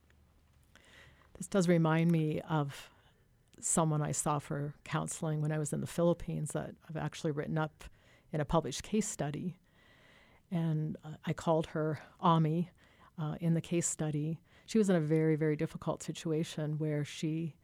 This 1.38 1.48
does 1.48 1.68
remind 1.68 2.12
me 2.12 2.42
of 2.50 2.90
someone 3.62 4.02
I 4.02 4.12
saw 4.12 4.40
for 4.40 4.74
counseling 4.84 5.42
when 5.42 5.52
I 5.52 5.58
was 5.58 5.72
in 5.72 5.82
the 5.82 5.88
Philippines 5.88 6.52
that 6.52 6.76
I've 6.90 6.98
actually 6.98 7.32
written 7.32 7.58
up 7.58 7.86
in 8.32 8.42
a 8.42 8.46
published 8.46 8.84
case 8.84 9.08
study. 9.08 9.60
And 10.52 10.98
uh, 11.04 11.10
I 11.26 11.34
called 11.34 11.68
her 11.68 12.00
Ami 12.20 12.70
uh, 13.20 13.36
in 13.40 13.54
the 13.54 13.62
case 13.62 13.88
study. 13.88 14.40
She 14.66 14.78
was 14.78 14.90
in 14.90 14.96
a 14.96 15.02
very, 15.02 15.36
very 15.36 15.56
difficult 15.56 16.04
situation 16.04 16.78
where 16.78 17.04
she 17.04 17.56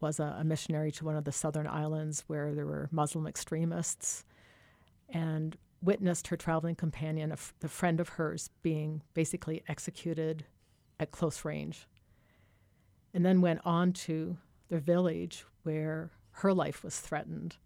was 0.00 0.18
a, 0.18 0.36
a 0.40 0.44
missionary 0.44 0.90
to 0.92 1.04
one 1.04 1.16
of 1.16 1.24
the 1.24 1.32
southern 1.32 1.66
islands 1.66 2.24
where 2.26 2.54
there 2.54 2.66
were 2.66 2.88
Muslim 2.90 3.26
extremists. 3.26 4.24
And 5.08 5.56
witnessed 5.82 6.28
her 6.28 6.36
traveling 6.36 6.74
companion, 6.74 7.30
a, 7.30 7.34
f- 7.34 7.54
a 7.62 7.68
friend 7.68 8.00
of 8.00 8.10
hers, 8.10 8.50
being 8.62 9.02
basically 9.14 9.62
executed 9.68 10.44
at 10.98 11.10
close 11.10 11.44
range. 11.44 11.86
And 13.14 13.24
then 13.24 13.40
went 13.40 13.60
on 13.64 13.92
to 13.92 14.36
their 14.68 14.78
village 14.78 15.44
where 15.62 16.10
her 16.32 16.52
life 16.52 16.84
was 16.84 17.00
threatened. 17.00 17.56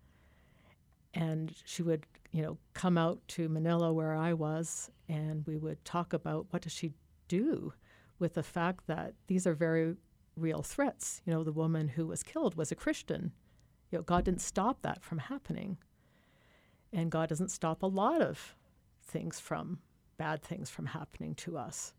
And 1.13 1.55
she 1.65 1.83
would, 1.83 2.07
you 2.35 2.43
know, 2.43 2.59
come 2.73 2.99
out 2.99 3.21
to 3.29 3.49
Manila 3.49 3.93
where 3.93 4.13
I 4.13 4.33
was, 4.33 4.91
and 5.09 5.47
we 5.47 5.57
would 5.57 5.85
talk 5.85 6.13
about 6.13 6.47
what 6.51 6.63
does 6.63 6.73
she 6.73 6.93
do 7.29 7.73
with 8.19 8.35
the 8.35 8.43
fact 8.43 8.89
that 8.89 9.15
these 9.29 9.47
are 9.47 9.55
very 9.55 9.95
real 10.35 10.61
threats. 10.61 11.23
You 11.25 11.33
know, 11.33 11.45
the 11.45 11.53
woman 11.53 11.87
who 11.87 12.09
was 12.09 12.25
killed 12.25 12.57
was 12.57 12.73
a 12.73 12.75
Christian. 12.75 13.31
You 13.93 13.99
know, 13.99 14.03
God 14.03 14.25
didn't 14.25 14.41
stop 14.41 14.83
that 14.83 15.05
from 15.05 15.19
happening. 15.19 15.79
And 16.93 17.09
God 17.09 17.29
doesn't 17.29 17.53
stop 17.53 17.85
a 17.85 17.87
lot 17.87 18.21
of 18.21 18.57
things 19.01 19.39
from, 19.39 19.79
bad 20.17 20.43
things 20.43 20.69
from 20.69 20.87
happening 20.87 21.37
to 21.37 21.57
us. 21.57 21.95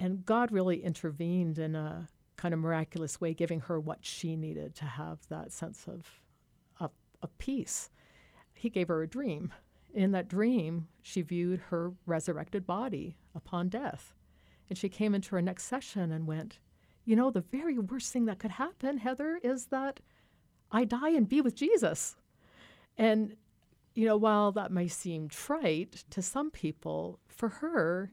And 0.00 0.24
God 0.24 0.50
really 0.50 0.82
intervened 0.82 1.58
in 1.58 1.74
a 1.74 2.08
kind 2.38 2.54
of 2.54 2.60
miraculous 2.60 3.20
way, 3.20 3.34
giving 3.34 3.60
her 3.60 3.78
what 3.78 3.98
she 4.00 4.34
needed 4.34 4.74
to 4.76 4.86
have 4.86 5.18
that 5.28 5.52
sense 5.52 5.84
of, 5.86 6.06
of, 6.80 6.92
of 7.20 7.36
peace. 7.36 7.90
He 8.56 8.70
gave 8.70 8.88
her 8.88 9.02
a 9.02 9.08
dream. 9.08 9.52
In 9.94 10.12
that 10.12 10.28
dream, 10.28 10.88
she 11.02 11.22
viewed 11.22 11.60
her 11.68 11.92
resurrected 12.04 12.66
body 12.66 13.16
upon 13.34 13.68
death. 13.68 14.14
And 14.68 14.76
she 14.76 14.88
came 14.88 15.14
into 15.14 15.34
her 15.34 15.42
next 15.42 15.64
session 15.64 16.10
and 16.10 16.26
went, 16.26 16.58
You 17.04 17.16
know, 17.16 17.30
the 17.30 17.40
very 17.40 17.78
worst 17.78 18.12
thing 18.12 18.24
that 18.26 18.38
could 18.38 18.52
happen, 18.52 18.98
Heather, 18.98 19.38
is 19.42 19.66
that 19.66 20.00
I 20.70 20.84
die 20.84 21.10
and 21.10 21.28
be 21.28 21.40
with 21.40 21.54
Jesus. 21.54 22.16
And, 22.98 23.36
you 23.94 24.06
know, 24.06 24.16
while 24.16 24.52
that 24.52 24.72
may 24.72 24.88
seem 24.88 25.28
trite 25.28 26.04
to 26.10 26.20
some 26.20 26.50
people, 26.50 27.20
for 27.28 27.48
her, 27.48 28.10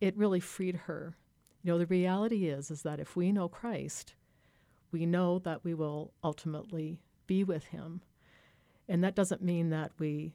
it 0.00 0.16
really 0.16 0.40
freed 0.40 0.76
her. 0.86 1.16
You 1.62 1.72
know, 1.72 1.78
the 1.78 1.86
reality 1.86 2.48
is 2.48 2.70
is 2.70 2.82
that 2.82 3.00
if 3.00 3.16
we 3.16 3.32
know 3.32 3.48
Christ, 3.48 4.14
we 4.92 5.06
know 5.06 5.38
that 5.40 5.64
we 5.64 5.74
will 5.74 6.12
ultimately 6.22 7.00
be 7.26 7.44
with 7.44 7.64
him. 7.64 8.02
And 8.88 9.04
that 9.04 9.14
doesn't 9.14 9.42
mean 9.42 9.70
that 9.70 9.92
we 9.98 10.32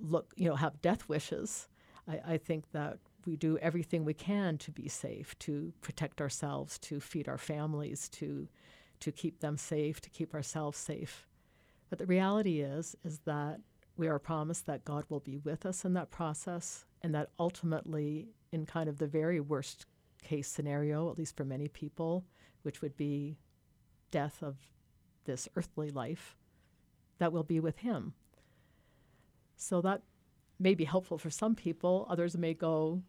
look, 0.00 0.32
you 0.36 0.48
know, 0.48 0.56
have 0.56 0.80
death 0.80 1.08
wishes. 1.08 1.68
I, 2.08 2.20
I 2.26 2.36
think 2.38 2.70
that 2.72 2.98
we 3.26 3.36
do 3.36 3.58
everything 3.58 4.04
we 4.04 4.14
can 4.14 4.58
to 4.58 4.70
be 4.70 4.88
safe, 4.88 5.38
to 5.40 5.72
protect 5.80 6.20
ourselves, 6.20 6.78
to 6.80 7.00
feed 7.00 7.28
our 7.28 7.38
families, 7.38 8.08
to 8.10 8.48
to 9.00 9.12
keep 9.12 9.40
them 9.40 9.58
safe, 9.58 10.00
to 10.00 10.08
keep 10.08 10.32
ourselves 10.32 10.78
safe. 10.78 11.26
But 11.90 11.98
the 11.98 12.06
reality 12.06 12.60
is, 12.60 12.96
is 13.04 13.18
that 13.26 13.60
we 13.96 14.08
are 14.08 14.18
promised 14.18 14.66
that 14.66 14.84
God 14.84 15.04
will 15.08 15.20
be 15.20 15.36
with 15.38 15.66
us 15.66 15.84
in 15.84 15.92
that 15.94 16.10
process, 16.10 16.86
and 17.02 17.14
that 17.14 17.30
ultimately, 17.38 18.28
in 18.52 18.64
kind 18.66 18.88
of 18.88 18.98
the 18.98 19.06
very 19.06 19.40
worst 19.40 19.86
case 20.22 20.48
scenario, 20.48 21.10
at 21.10 21.18
least 21.18 21.36
for 21.36 21.44
many 21.44 21.68
people, 21.68 22.24
which 22.62 22.80
would 22.80 22.96
be 22.96 23.36
death 24.10 24.42
of 24.42 24.56
this 25.24 25.48
earthly 25.56 25.90
life, 25.90 26.36
that 27.18 27.32
will 27.32 27.42
be 27.42 27.60
with 27.60 27.78
Him. 27.78 28.14
So 29.56 29.80
that 29.80 30.02
may 30.58 30.74
be 30.74 30.84
helpful 30.84 31.18
for 31.18 31.30
some 31.30 31.54
people. 31.54 32.06
Others 32.10 32.36
may 32.36 32.54
go, 32.54 33.02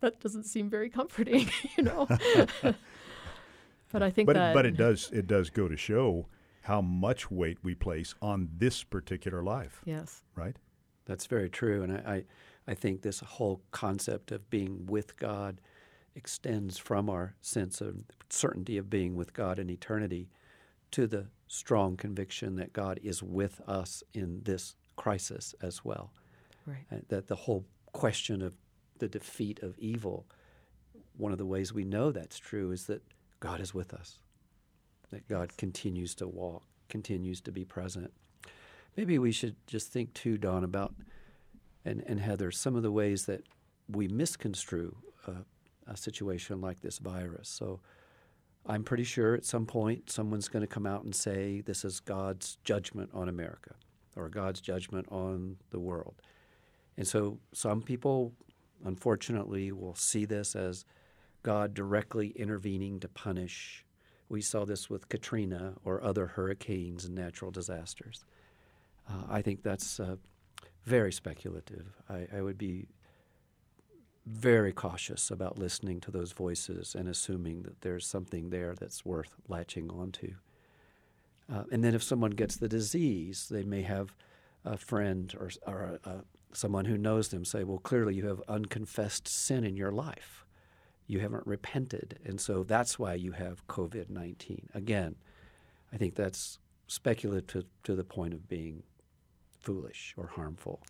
that 0.00 0.20
doesn't 0.20 0.44
seem 0.44 0.70
very 0.70 0.90
comforting, 0.90 1.50
you 1.76 1.84
know. 1.84 2.06
but 3.92 4.02
I 4.02 4.10
think 4.10 4.26
but 4.26 4.34
that 4.34 4.50
it, 4.50 4.54
but 4.54 4.66
it 4.66 4.76
does 4.76 5.10
it 5.12 5.26
does 5.26 5.50
go 5.50 5.68
to 5.68 5.76
show 5.76 6.26
how 6.62 6.80
much 6.80 7.30
weight 7.30 7.58
we 7.62 7.74
place 7.74 8.14
on 8.20 8.48
this 8.56 8.84
particular 8.84 9.42
life. 9.42 9.80
Yes. 9.84 10.22
Right? 10.36 10.56
That's 11.06 11.26
very 11.26 11.48
true. 11.48 11.82
And 11.82 11.92
I, 11.92 12.12
I, 12.12 12.24
I 12.68 12.74
think 12.74 13.00
this 13.00 13.20
whole 13.20 13.62
concept 13.70 14.30
of 14.30 14.50
being 14.50 14.84
with 14.86 15.16
God 15.16 15.62
extends 16.14 16.76
from 16.76 17.08
our 17.08 17.34
sense 17.40 17.80
of 17.80 18.04
certainty 18.28 18.76
of 18.76 18.90
being 18.90 19.16
with 19.16 19.32
God 19.32 19.58
in 19.58 19.70
eternity 19.70 20.28
to 20.90 21.06
the 21.06 21.28
strong 21.48 21.96
conviction 21.96 22.56
that 22.56 22.72
God 22.72 23.00
is 23.02 23.22
with 23.22 23.60
us 23.66 24.02
in 24.14 24.42
this 24.44 24.76
crisis 24.96 25.54
as 25.62 25.84
well. 25.84 26.12
Right. 26.66 26.84
Uh, 26.92 26.96
that 27.08 27.26
the 27.26 27.36
whole 27.36 27.64
question 27.92 28.42
of 28.42 28.54
the 28.98 29.08
defeat 29.08 29.62
of 29.62 29.78
evil, 29.78 30.26
one 31.16 31.32
of 31.32 31.38
the 31.38 31.46
ways 31.46 31.72
we 31.72 31.84
know 31.84 32.12
that's 32.12 32.38
true 32.38 32.70
is 32.70 32.86
that 32.86 33.02
God 33.40 33.60
is 33.60 33.74
with 33.74 33.92
us 33.92 34.18
that 35.10 35.28
God 35.28 35.56
continues 35.56 36.14
to 36.16 36.28
walk, 36.28 36.64
continues 36.88 37.40
to 37.42 37.52
be 37.52 37.64
present. 37.64 38.12
Maybe 38.96 39.18
we 39.18 39.32
should 39.32 39.56
just 39.66 39.92
think 39.92 40.12
too, 40.14 40.38
Don, 40.38 40.64
about 40.64 40.94
and, 41.84 42.02
and 42.06 42.20
Heather, 42.20 42.50
some 42.50 42.76
of 42.76 42.82
the 42.82 42.92
ways 42.92 43.26
that 43.26 43.44
we 43.88 44.08
misconstrue 44.08 44.96
a 45.86 45.96
situation 45.96 46.60
like 46.60 46.80
this 46.80 46.98
virus. 46.98 47.48
So 47.48 47.80
I'm 48.66 48.84
pretty 48.84 49.04
sure 49.04 49.34
at 49.34 49.44
some 49.44 49.66
point 49.66 50.10
someone's 50.10 50.48
going 50.48 50.62
to 50.62 50.66
come 50.66 50.86
out 50.86 51.04
and 51.04 51.14
say 51.14 51.62
this 51.62 51.84
is 51.84 52.00
God's 52.00 52.58
judgment 52.64 53.10
on 53.14 53.28
America 53.28 53.74
or 54.16 54.28
God's 54.28 54.60
judgment 54.60 55.06
on 55.10 55.56
the 55.70 55.78
world. 55.78 56.14
And 56.96 57.06
so 57.06 57.38
some 57.54 57.82
people, 57.82 58.32
unfortunately, 58.84 59.72
will 59.72 59.94
see 59.94 60.24
this 60.24 60.54
as 60.54 60.84
God 61.42 61.72
directly 61.72 62.28
intervening 62.36 63.00
to 63.00 63.08
punish 63.08 63.84
we 64.28 64.40
saw 64.42 64.64
this 64.64 64.90
with 64.90 65.08
Katrina 65.08 65.74
or 65.84 66.02
other 66.02 66.26
hurricanes 66.26 67.04
and 67.04 67.14
natural 67.14 67.50
disasters. 67.50 68.24
Uh, 69.08 69.22
I 69.28 69.42
think 69.42 69.62
that's 69.62 69.98
uh, 69.98 70.16
very 70.84 71.12
speculative. 71.12 71.86
I, 72.08 72.26
I, 72.36 72.42
would 72.42 72.58
be 72.58 72.88
very 74.28 74.72
cautious 74.72 75.30
about 75.30 75.58
listening 75.58 76.00
to 76.00 76.10
those 76.10 76.32
voices 76.32 76.94
and 76.94 77.08
assuming 77.08 77.62
that 77.62 77.80
there's 77.80 78.06
something 78.06 78.50
there 78.50 78.74
that's 78.74 79.04
worth 79.04 79.34
latching 79.48 79.90
onto. 79.90 80.34
Uh, 81.52 81.64
and 81.72 81.82
then 81.82 81.94
if 81.94 82.02
someone 82.02 82.32
gets 82.32 82.56
the 82.56 82.68
disease, 82.68 83.48
they 83.50 83.64
may 83.64 83.82
have 83.82 84.14
a 84.64 84.76
friend 84.76 85.34
or, 85.38 85.50
or 85.66 86.24
someone 86.52 86.84
who 86.84 86.98
knows 86.98 87.28
them 87.28 87.44
say, 87.44 87.64
well, 87.64 87.78
clearly 87.78 88.14
you 88.14 88.26
have 88.26 88.42
unconfessed 88.48 89.28
sin 89.28 89.64
in 89.64 89.76
your 89.76 89.92
life 89.92 90.44
You 91.06 91.20
haven't 91.20 91.46
repented. 91.46 92.18
And 92.24 92.40
so 92.40 92.64
that's 92.64 92.98
why 92.98 93.14
you 93.14 93.32
have 93.32 93.66
COVID 93.66 94.10
19. 94.10 94.68
Again, 94.74 95.16
I 95.92 95.96
think 95.96 96.14
that's 96.14 96.58
speculative 96.86 97.64
to 97.84 97.94
the 97.94 98.04
point 98.04 98.34
of 98.34 98.48
being 98.48 98.82
foolish 99.58 100.14
or 100.16 100.26
harmful. 100.28 100.82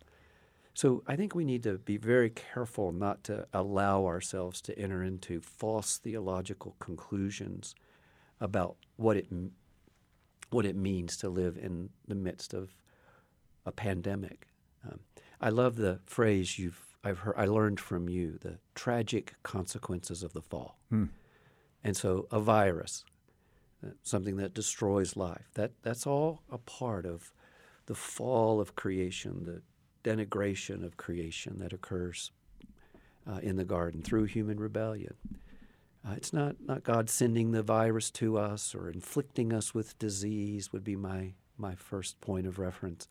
So 0.79 1.03
I 1.05 1.17
think 1.17 1.35
we 1.35 1.43
need 1.43 1.63
to 1.63 1.77
be 1.77 1.97
very 1.97 2.29
careful 2.29 2.93
not 2.93 3.25
to 3.25 3.45
allow 3.53 4.05
ourselves 4.05 4.61
to 4.61 4.79
enter 4.79 5.03
into 5.03 5.41
false 5.41 5.97
theological 5.97 6.77
conclusions 6.79 7.75
about 8.39 8.77
what 8.95 9.17
it 9.17 9.27
what 10.51 10.65
it 10.65 10.77
means 10.77 11.17
to 11.17 11.27
live 11.27 11.57
in 11.57 11.89
the 12.07 12.15
midst 12.15 12.53
of 12.53 12.77
a 13.65 13.73
pandemic. 13.73 14.47
Um, 14.89 15.01
I 15.41 15.49
love 15.49 15.75
the 15.75 15.99
phrase 16.05 16.57
you've 16.57 16.95
I've 17.03 17.19
heard 17.19 17.35
I 17.35 17.43
learned 17.43 17.81
from 17.81 18.07
you 18.07 18.37
the 18.39 18.59
tragic 18.73 19.33
consequences 19.43 20.23
of 20.23 20.31
the 20.31 20.41
fall. 20.41 20.79
Hmm. 20.89 21.07
And 21.83 21.97
so 21.97 22.25
a 22.31 22.39
virus, 22.39 23.03
uh, 23.85 23.89
something 24.01 24.37
that 24.37 24.53
destroys 24.53 25.17
life, 25.17 25.49
that 25.55 25.73
that's 25.81 26.07
all 26.07 26.43
a 26.49 26.57
part 26.57 27.05
of 27.05 27.33
the 27.87 27.95
fall 27.95 28.61
of 28.61 28.75
creation, 28.75 29.43
the 29.43 29.61
denigration 30.09 30.83
of 30.83 30.97
creation 30.97 31.59
that 31.59 31.71
occurs 31.71 32.31
uh, 33.29 33.37
in 33.43 33.57
the 33.57 33.65
garden 33.65 34.01
through 34.01 34.23
human 34.23 34.59
rebellion. 34.59 35.13
Uh, 36.07 36.13
it's 36.15 36.33
not, 36.33 36.55
not 36.65 36.83
God 36.83 37.09
sending 37.09 37.51
the 37.51 37.61
virus 37.61 38.09
to 38.11 38.37
us 38.37 38.73
or 38.73 38.89
inflicting 38.89 39.53
us 39.53 39.73
with 39.73 39.99
disease, 39.99 40.71
would 40.71 40.83
be 40.83 40.95
my, 40.95 41.33
my 41.57 41.75
first 41.75 42.19
point 42.21 42.47
of 42.47 42.57
reference. 42.57 43.07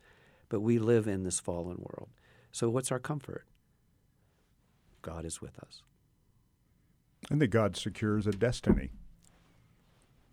But 0.49 0.61
we 0.61 0.79
live 0.79 1.07
in 1.07 1.23
this 1.23 1.39
fallen 1.39 1.77
world. 1.77 2.09
So, 2.51 2.69
what's 2.69 2.91
our 2.91 2.99
comfort? 2.99 3.45
God 5.01 5.23
is 5.23 5.39
with 5.39 5.59
us. 5.59 5.83
And 7.29 7.39
that 7.41 7.47
God 7.47 7.77
secures 7.77 8.25
a 8.25 8.31
destiny. 8.31 8.89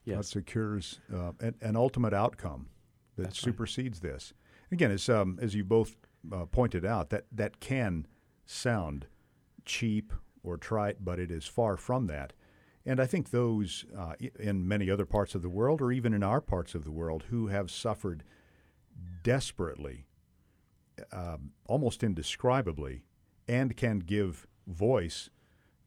Yes. 0.04 0.16
God 0.16 0.26
secures 0.26 1.00
uh, 1.14 1.32
an, 1.40 1.54
an, 1.60 1.76
ultimate 1.76 2.14
outcome 2.14 2.68
that 3.16 3.24
That's 3.24 3.38
supersedes 3.38 4.02
right. 4.02 4.12
this. 4.14 4.32
Again, 4.72 4.90
as 4.90 5.08
um, 5.08 5.38
as 5.42 5.54
you 5.54 5.62
both 5.62 5.96
uh, 6.32 6.46
pointed 6.46 6.84
out, 6.84 7.10
that 7.10 7.24
that 7.32 7.60
can 7.60 8.06
sound 8.44 9.06
cheap 9.64 10.12
or 10.42 10.56
trite, 10.56 11.04
but 11.04 11.18
it 11.18 11.30
is 11.30 11.46
far 11.46 11.76
from 11.76 12.06
that. 12.06 12.32
And 12.84 13.00
I 13.00 13.06
think 13.06 13.30
those 13.30 13.84
uh, 13.98 14.14
in 14.38 14.68
many 14.68 14.90
other 14.90 15.06
parts 15.06 15.34
of 15.34 15.42
the 15.42 15.48
world, 15.48 15.82
or 15.82 15.90
even 15.90 16.14
in 16.14 16.22
our 16.22 16.40
parts 16.40 16.74
of 16.74 16.84
the 16.84 16.92
world, 16.92 17.24
who 17.30 17.48
have 17.48 17.70
suffered 17.70 18.22
desperately, 19.24 20.06
um, 21.12 21.50
almost 21.66 22.04
indescribably, 22.04 23.02
and 23.48 23.76
can 23.76 23.98
give 23.98 24.46
voice 24.66 25.30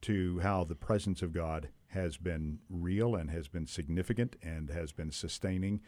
to 0.02 0.40
how 0.40 0.64
the 0.64 0.74
presence 0.74 1.22
of 1.22 1.32
God 1.32 1.70
has 1.88 2.16
been 2.16 2.60
real 2.68 3.14
and 3.14 3.30
has 3.30 3.48
been 3.48 3.66
significant 3.66 4.36
and 4.42 4.70
has 4.70 4.92
been 4.92 5.10
sustaining. 5.10 5.80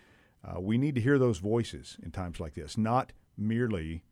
Uh, 0.44 0.60
we 0.60 0.76
need 0.76 0.94
to 0.94 1.00
hear 1.00 1.18
those 1.18 1.38
voices 1.38 1.96
in 2.02 2.10
times 2.10 2.40
like 2.40 2.54
this, 2.54 2.76
not 2.76 3.12
merely 3.36 4.02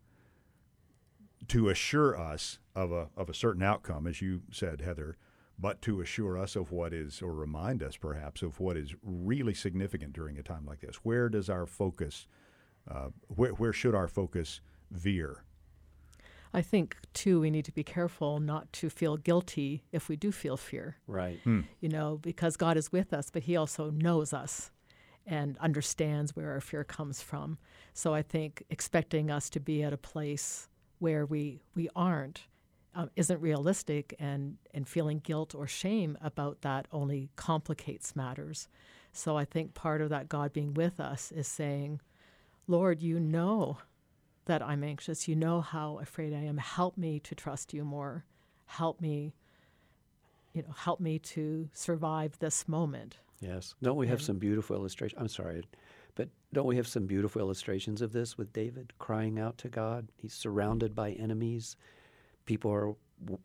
to 1.49 1.69
assure 1.69 2.19
us 2.19 2.59
of 2.75 2.93
a, 2.93 3.09
of 3.17 3.29
a 3.29 3.35
certain 3.35 3.63
outcome, 3.63 4.07
as 4.07 4.21
you 4.21 4.43
said, 4.51 4.81
Heather, 4.81 5.17
but 5.59 5.83
to 5.83 6.01
assure 6.01 6.39
us 6.39 6.57
of 6.57 6.73
what 6.73 6.93
is, 6.93 7.21
or 7.21 7.33
remind 7.33 7.83
us 7.83 7.97
perhaps, 7.97 8.43
of 8.43 8.61
what 8.61 8.77
is 8.77 8.95
really 9.03 9.55
significant 9.55 10.13
during 10.13 10.39
a 10.39 10.43
time 10.43 10.65
like 10.67 10.81
this. 10.81 10.97
Where 10.97 11.29
does 11.29 11.51
our 11.51 11.67
focus, 11.67 12.27
uh, 12.91 13.09
where, 13.29 13.53
where 13.53 13.73
should 13.73 13.95
our 13.95 14.09
focus 14.09 14.61
veer? 14.91 15.45
I 16.53 16.63
think 16.63 16.97
too 17.15 17.41
we 17.41 17.51
need 17.51 17.65
to 17.67 17.73
be 17.73 17.85
careful 17.85 18.41
not 18.41 18.73
to 18.75 18.91
feel 18.91 19.17
guilty 19.17 19.85
if 19.93 20.09
we 20.09 20.17
do 20.17 20.33
feel 20.33 20.57
fear. 20.57 20.97
Right. 21.07 21.39
Hmm. 21.45 21.61
You 21.81 21.89
know, 21.89 22.19
because 22.21 22.57
God 22.57 22.77
is 22.77 22.91
with 22.91 23.13
us, 23.13 23.31
but 23.31 23.43
He 23.45 23.57
also 23.57 23.91
knows 23.91 24.33
us 24.33 24.71
and 25.27 25.57
understands 25.59 26.35
where 26.35 26.51
our 26.51 26.61
fear 26.61 26.83
comes 26.83 27.23
from. 27.23 27.59
So 27.93 28.15
I 28.15 28.23
think 28.23 28.65
expecting 28.71 29.31
us 29.31 29.49
to 29.51 29.61
be 29.61 29.83
at 29.83 29.93
a 29.93 29.99
place 29.99 30.69
where 31.01 31.27
we 31.27 31.61
we 31.75 31.89
aren't 31.97 32.47
um, 32.95 33.11
isn't 33.17 33.41
realistic, 33.41 34.15
and 34.19 34.57
and 34.73 34.87
feeling 34.89 35.19
guilt 35.19 35.55
or 35.55 35.67
shame 35.67 36.17
about 36.23 36.61
that 36.63 36.87
only 36.93 37.31
complicates 37.37 38.15
matters. 38.17 38.69
So 39.13 39.37
I 39.37 39.45
think 39.45 39.75
part 39.75 40.01
of 40.01 40.11
that 40.11 40.29
God 40.29 40.53
being 40.53 40.73
with 40.75 41.01
us 41.01 41.33
is 41.33 41.49
saying, 41.49 42.01
Lord, 42.69 43.03
you 43.03 43.19
know 43.19 43.79
that 44.45 44.63
I'm 44.63 44.85
anxious. 44.85 45.27
You 45.29 45.35
know 45.37 45.61
how 45.61 45.99
afraid 45.99 46.33
I 46.33 46.45
am. 46.45 46.59
Help 46.59 46.97
me 46.97 47.19
to 47.21 47.35
trust 47.35 47.75
you 47.75 47.85
more. 47.85 48.25
Help 48.67 49.01
me, 49.01 49.35
you 50.53 50.63
know, 50.63 50.73
help 50.77 51.01
me 51.01 51.19
to 51.19 51.69
survive 51.73 52.39
this 52.39 52.69
moment. 52.69 53.19
Yes. 53.41 53.75
Don't 53.83 53.97
we 53.97 54.07
have 54.07 54.19
And- 54.19 54.27
some 54.27 54.39
beautiful 54.39 54.77
illustrations? 54.77 55.21
I'm 55.21 55.29
sorry, 55.29 55.63
but 56.15 56.29
don't 56.53 56.67
we 56.67 56.77
have 56.77 56.89
some 56.89 57.07
beautiful 57.07 57.41
illustrations 57.41 58.03
of 58.03 58.13
this 58.13 58.37
with 58.37 58.53
David 58.53 58.93
crying 58.99 59.39
out 59.39 59.59
to 59.59 59.69
God? 59.69 60.09
He's 60.17 60.35
surrounded 60.35 60.95
by 60.95 61.13
enemies. 61.13 61.77
People 62.47 62.71
are 62.73 62.95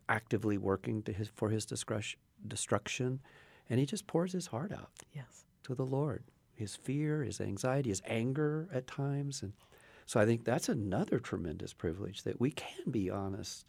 actively 0.08 0.58
working 0.58 1.02
to 1.02 1.12
his, 1.12 1.28
for 1.34 1.50
his 1.50 1.66
destruction, 1.66 3.20
and 3.68 3.78
he 3.80 3.86
just 3.86 4.06
pours 4.06 4.32
his 4.32 4.46
heart 4.46 4.72
out 4.72 4.90
Yes. 5.12 5.44
to 5.64 5.74
the 5.74 5.86
Lord. 5.86 6.24
His 6.54 6.74
fear, 6.74 7.22
his 7.22 7.40
anxiety, 7.40 7.90
his 7.90 8.02
anger 8.06 8.68
at 8.72 8.86
times, 8.86 9.42
and 9.42 9.52
so 10.06 10.20
I 10.20 10.24
think 10.24 10.44
that's 10.44 10.68
another 10.68 11.18
tremendous 11.18 11.72
privilege 11.72 12.22
that 12.22 12.40
we 12.40 12.50
can 12.52 12.90
be 12.90 13.10
honest 13.10 13.66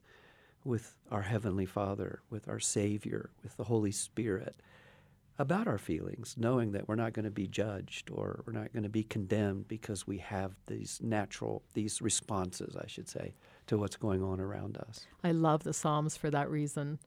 with 0.63 0.95
our 1.11 1.23
heavenly 1.23 1.65
Father, 1.65 2.21
with 2.29 2.47
our 2.47 2.59
Savior, 2.59 3.31
with 3.43 3.57
the 3.57 3.63
Holy 3.65 3.91
Spirit 3.91 4.55
about 5.39 5.67
our 5.67 5.77
feelings, 5.77 6.35
knowing 6.37 6.71
that 6.71 6.87
we're 6.87 6.95
not 6.95 7.13
going 7.13 7.25
to 7.25 7.31
be 7.31 7.47
judged 7.47 8.09
or 8.09 8.43
we're 8.45 8.53
not 8.53 8.73
going 8.73 8.83
to 8.83 8.89
be 8.89 9.03
condemned 9.03 9.67
because 9.67 10.07
we 10.07 10.17
have 10.17 10.55
these 10.65 10.99
natural, 11.03 11.63
these 11.73 12.01
responses, 12.01 12.75
I 12.75 12.87
should 12.87 13.07
say, 13.07 13.33
to 13.67 13.77
what's 13.77 13.95
going 13.95 14.23
on 14.23 14.39
around 14.39 14.77
us. 14.77 15.05
I 15.23 15.31
love 15.31 15.63
the 15.63 15.73
Psalms 15.73 16.17
for 16.17 16.31
that 16.31 16.49
reason, 16.49 16.99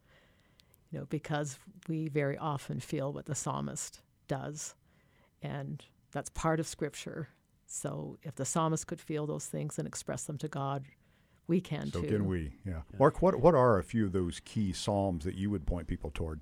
you 0.91 1.01
know, 1.01 1.07
because 1.07 1.59
we 1.89 2.09
very 2.09 2.39
often 2.39 2.79
feel 2.79 3.13
what 3.13 3.27
the 3.27 3.35
psalmist 3.35 4.01
does. 4.29 4.75
And 5.43 5.83
that's 6.13 6.31
part 6.31 6.61
of 6.61 6.67
Scripture. 6.69 7.29
So 7.67 8.19
if 8.23 8.35
the 8.37 8.45
psalmist 8.45 8.87
could 8.87 9.01
feel 9.01 9.27
those 9.27 9.47
things 9.47 9.79
and 9.79 9.89
express 9.89 10.25
them 10.25 10.39
to 10.39 10.49
God, 10.49 10.85
we 11.47 11.61
can 11.61 11.91
So 11.91 12.03
too. 12.03 12.09
can 12.09 12.27
we? 12.27 12.53
Yeah. 12.65 12.83
Mark, 12.99 13.23
what 13.23 13.41
what 13.41 13.55
are 13.57 13.79
a 13.79 13.83
few 13.83 14.07
of 14.07 14.13
those 14.13 14.41
key 14.45 14.73
psalms 14.73 15.25
that 15.25 15.35
you 15.35 15.51
would 15.51 15.67
point 15.67 15.89
people 15.89 16.11
toward? 16.13 16.41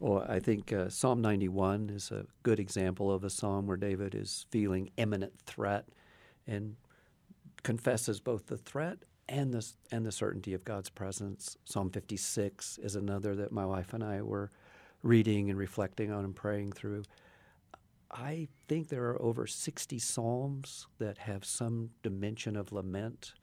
Well, 0.00 0.24
I 0.28 0.38
think 0.38 0.72
uh, 0.72 0.90
Psalm 0.90 1.20
91 1.20 1.90
is 1.90 2.12
a 2.12 2.26
good 2.44 2.60
example 2.60 3.10
of 3.10 3.24
a 3.24 3.30
psalm 3.30 3.66
where 3.66 3.76
David 3.76 4.14
is 4.14 4.46
feeling 4.50 4.90
imminent 4.96 5.40
threat 5.40 5.88
and 6.46 6.76
confesses 7.64 8.20
both 8.20 8.46
the 8.46 8.56
threat 8.56 8.98
and 9.28 9.52
the, 9.52 9.66
and 9.90 10.06
the 10.06 10.12
certainty 10.12 10.54
of 10.54 10.64
God's 10.64 10.88
presence. 10.88 11.56
Psalm 11.64 11.90
56 11.90 12.78
is 12.78 12.94
another 12.94 13.34
that 13.34 13.50
my 13.50 13.66
wife 13.66 13.92
and 13.92 14.04
I 14.04 14.22
were 14.22 14.52
reading 15.02 15.50
and 15.50 15.58
reflecting 15.58 16.12
on 16.12 16.24
and 16.24 16.34
praying 16.34 16.72
through. 16.72 17.02
I 18.08 18.46
think 18.68 18.88
there 18.88 19.04
are 19.08 19.20
over 19.20 19.48
60 19.48 19.98
psalms 19.98 20.86
that 20.98 21.18
have 21.18 21.44
some 21.44 21.90
dimension 22.04 22.56
of 22.56 22.72
lament 22.72 23.34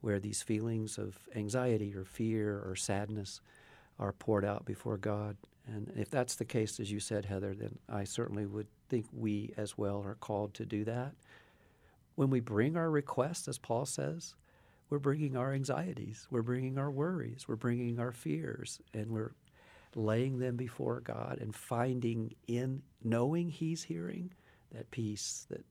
where 0.00 0.18
these 0.18 0.42
feelings 0.42 0.98
of 0.98 1.16
anxiety 1.36 1.94
or 1.94 2.04
fear 2.04 2.60
or 2.66 2.74
sadness 2.74 3.40
are 4.00 4.12
poured 4.12 4.44
out 4.44 4.64
before 4.64 4.98
God. 4.98 5.36
And 5.66 5.92
if 5.96 6.10
that's 6.10 6.34
the 6.36 6.44
case, 6.44 6.80
as 6.80 6.90
you 6.90 7.00
said, 7.00 7.24
Heather, 7.26 7.54
then 7.54 7.78
I 7.88 8.04
certainly 8.04 8.46
would 8.46 8.66
think 8.88 9.06
we 9.12 9.52
as 9.56 9.78
well 9.78 10.02
are 10.04 10.16
called 10.16 10.54
to 10.54 10.66
do 10.66 10.84
that. 10.84 11.12
When 12.16 12.30
we 12.30 12.40
bring 12.40 12.76
our 12.76 12.90
requests, 12.90 13.48
as 13.48 13.58
Paul 13.58 13.86
says, 13.86 14.34
we're 14.90 14.98
bringing 14.98 15.36
our 15.36 15.54
anxieties, 15.54 16.26
we're 16.30 16.42
bringing 16.42 16.78
our 16.78 16.90
worries, 16.90 17.46
we're 17.48 17.56
bringing 17.56 17.98
our 17.98 18.12
fears, 18.12 18.80
and 18.92 19.10
we're 19.10 19.32
laying 19.94 20.38
them 20.38 20.56
before 20.56 21.00
God 21.00 21.38
and 21.40 21.54
finding 21.54 22.34
in 22.46 22.82
knowing 23.02 23.48
He's 23.48 23.84
hearing 23.84 24.32
that 24.72 24.90
peace 24.90 25.46
that 25.50 25.64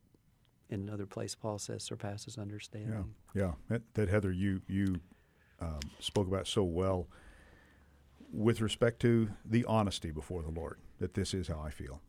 in 0.69 0.88
another 0.88 1.06
place 1.06 1.36
Paul 1.36 1.60
says 1.60 1.84
surpasses 1.84 2.36
Yeah, 2.38 2.41
understanding. 2.43 3.13
yeah. 3.36 3.51
That, 3.67 3.82
that 3.95 4.10
Heather, 4.10 4.32
you 4.32 4.62
you 4.67 4.99
um, 5.60 5.80
spoke 5.99 6.27
about 6.27 6.47
so 6.47 6.63
well 6.63 7.08
with 8.32 8.62
respect 8.62 9.00
to 9.02 9.30
the 9.46 9.65
honesty 9.65 10.12
before 10.12 10.41
the 10.41 10.52
Lord. 10.52 10.78
That 11.00 11.13
this 11.13 11.34
is 11.34 11.48
how 11.48 11.60
I 11.60 11.70
feel. 11.70 12.02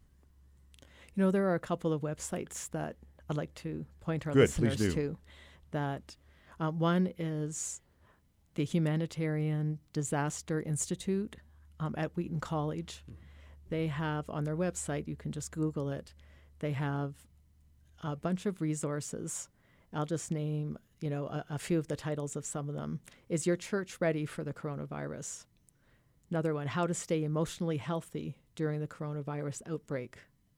You 1.14 1.24
know, 1.24 1.30
there 1.30 1.46
are 1.48 1.54
a 1.54 1.60
couple 1.60 1.92
of 1.92 2.02
websites 2.02 2.70
that 2.70 2.96
I'd 3.28 3.36
like 3.36 3.54
to 3.56 3.84
point 4.00 4.26
our 4.26 4.32
Good, 4.32 4.40
listeners 4.40 4.94
to. 4.94 5.18
That 5.70 6.16
uh, 6.60 6.70
one 6.70 7.12
is 7.18 7.80
the 8.54 8.64
Humanitarian 8.64 9.78
Disaster 9.92 10.60
Institute 10.60 11.36
um, 11.80 11.94
at 11.96 12.16
Wheaton 12.16 12.40
College. 12.40 13.04
They 13.70 13.86
have 13.86 14.28
on 14.28 14.44
their 14.44 14.56
website, 14.56 15.08
you 15.08 15.16
can 15.16 15.32
just 15.32 15.50
Google 15.50 15.88
it, 15.88 16.12
they 16.58 16.72
have 16.72 17.14
a 18.02 18.16
bunch 18.16 18.46
of 18.46 18.60
resources. 18.60 19.48
I'll 19.94 20.06
just 20.06 20.30
name, 20.30 20.78
you 21.00 21.10
know, 21.10 21.26
a, 21.26 21.44
a 21.50 21.58
few 21.58 21.78
of 21.78 21.88
the 21.88 21.96
titles 21.96 22.36
of 22.36 22.44
some 22.44 22.68
of 22.68 22.74
them. 22.74 23.00
Is 23.28 23.46
your 23.46 23.56
church 23.56 24.00
ready 24.00 24.26
for 24.26 24.44
the 24.44 24.52
coronavirus? 24.52 25.44
Another 26.32 26.54
one, 26.54 26.66
how 26.66 26.86
to 26.86 26.94
stay 26.94 27.24
emotionally 27.24 27.76
healthy 27.76 28.38
during 28.54 28.80
the 28.80 28.86
coronavirus 28.86 29.60
outbreak. 29.68 30.16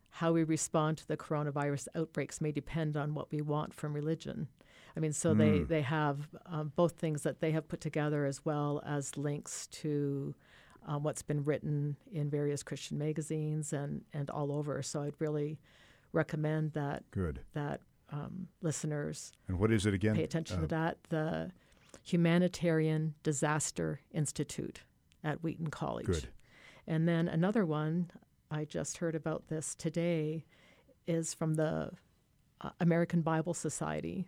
How 0.09 0.31
we 0.31 0.45
respond 0.45 0.99
to 0.99 1.09
the 1.09 1.17
coronavirus 1.17 1.89
outbreaks 1.97 2.41
may 2.41 2.53
depend 2.53 2.97
on 2.97 3.13
what 3.13 3.33
we 3.33 3.41
want 3.41 3.75
from 3.75 3.93
religion. 3.93 4.47
I 4.97 5.01
mean, 5.01 5.13
so 5.13 5.35
mm. 5.35 5.39
they, 5.39 5.59
they 5.65 5.83
have 5.83 6.29
um, 6.47 6.71
both 6.77 6.93
things 6.93 7.25
that 7.25 7.41
they 7.41 7.51
have 7.51 7.67
put 7.67 7.81
together 7.81 8.25
as 8.25 8.45
well 8.45 8.85
as 8.87 9.17
links 9.17 9.67
to 9.83 10.37
um, 10.87 11.03
what's 11.03 11.23
been 11.23 11.43
written 11.43 11.97
in 12.13 12.31
various 12.31 12.63
Christian 12.63 12.97
magazines 12.97 13.73
and, 13.73 14.03
and 14.13 14.31
all 14.31 14.53
over. 14.53 14.81
So 14.81 15.03
I'd 15.03 15.15
really 15.19 15.59
recommend 16.13 16.75
that 16.75 17.03
Good. 17.11 17.41
that 17.55 17.81
um, 18.13 18.47
listeners 18.63 19.33
and 19.49 19.59
what 19.59 19.73
is 19.73 19.87
it 19.87 19.95
again? 19.95 20.15
Pay 20.15 20.23
attention 20.23 20.59
uh, 20.59 20.61
to 20.61 20.67
that. 20.69 20.99
The 21.09 21.51
Humanitarian 22.05 23.15
Disaster 23.25 23.99
Institute 24.13 24.83
at 25.25 25.43
Wheaton 25.43 25.69
College. 25.69 26.07
Good. 26.07 26.29
And 26.87 27.09
then 27.09 27.29
another 27.29 27.65
one 27.65 28.11
I 28.51 28.65
just 28.65 28.99
heard 28.99 29.15
about 29.15 29.49
this 29.49 29.75
today 29.75 30.45
is 31.07 31.35
from 31.35 31.55
the 31.55 31.91
uh, 32.61 32.71
American 32.81 33.23
Bible 33.23 33.55
Society. 33.55 34.27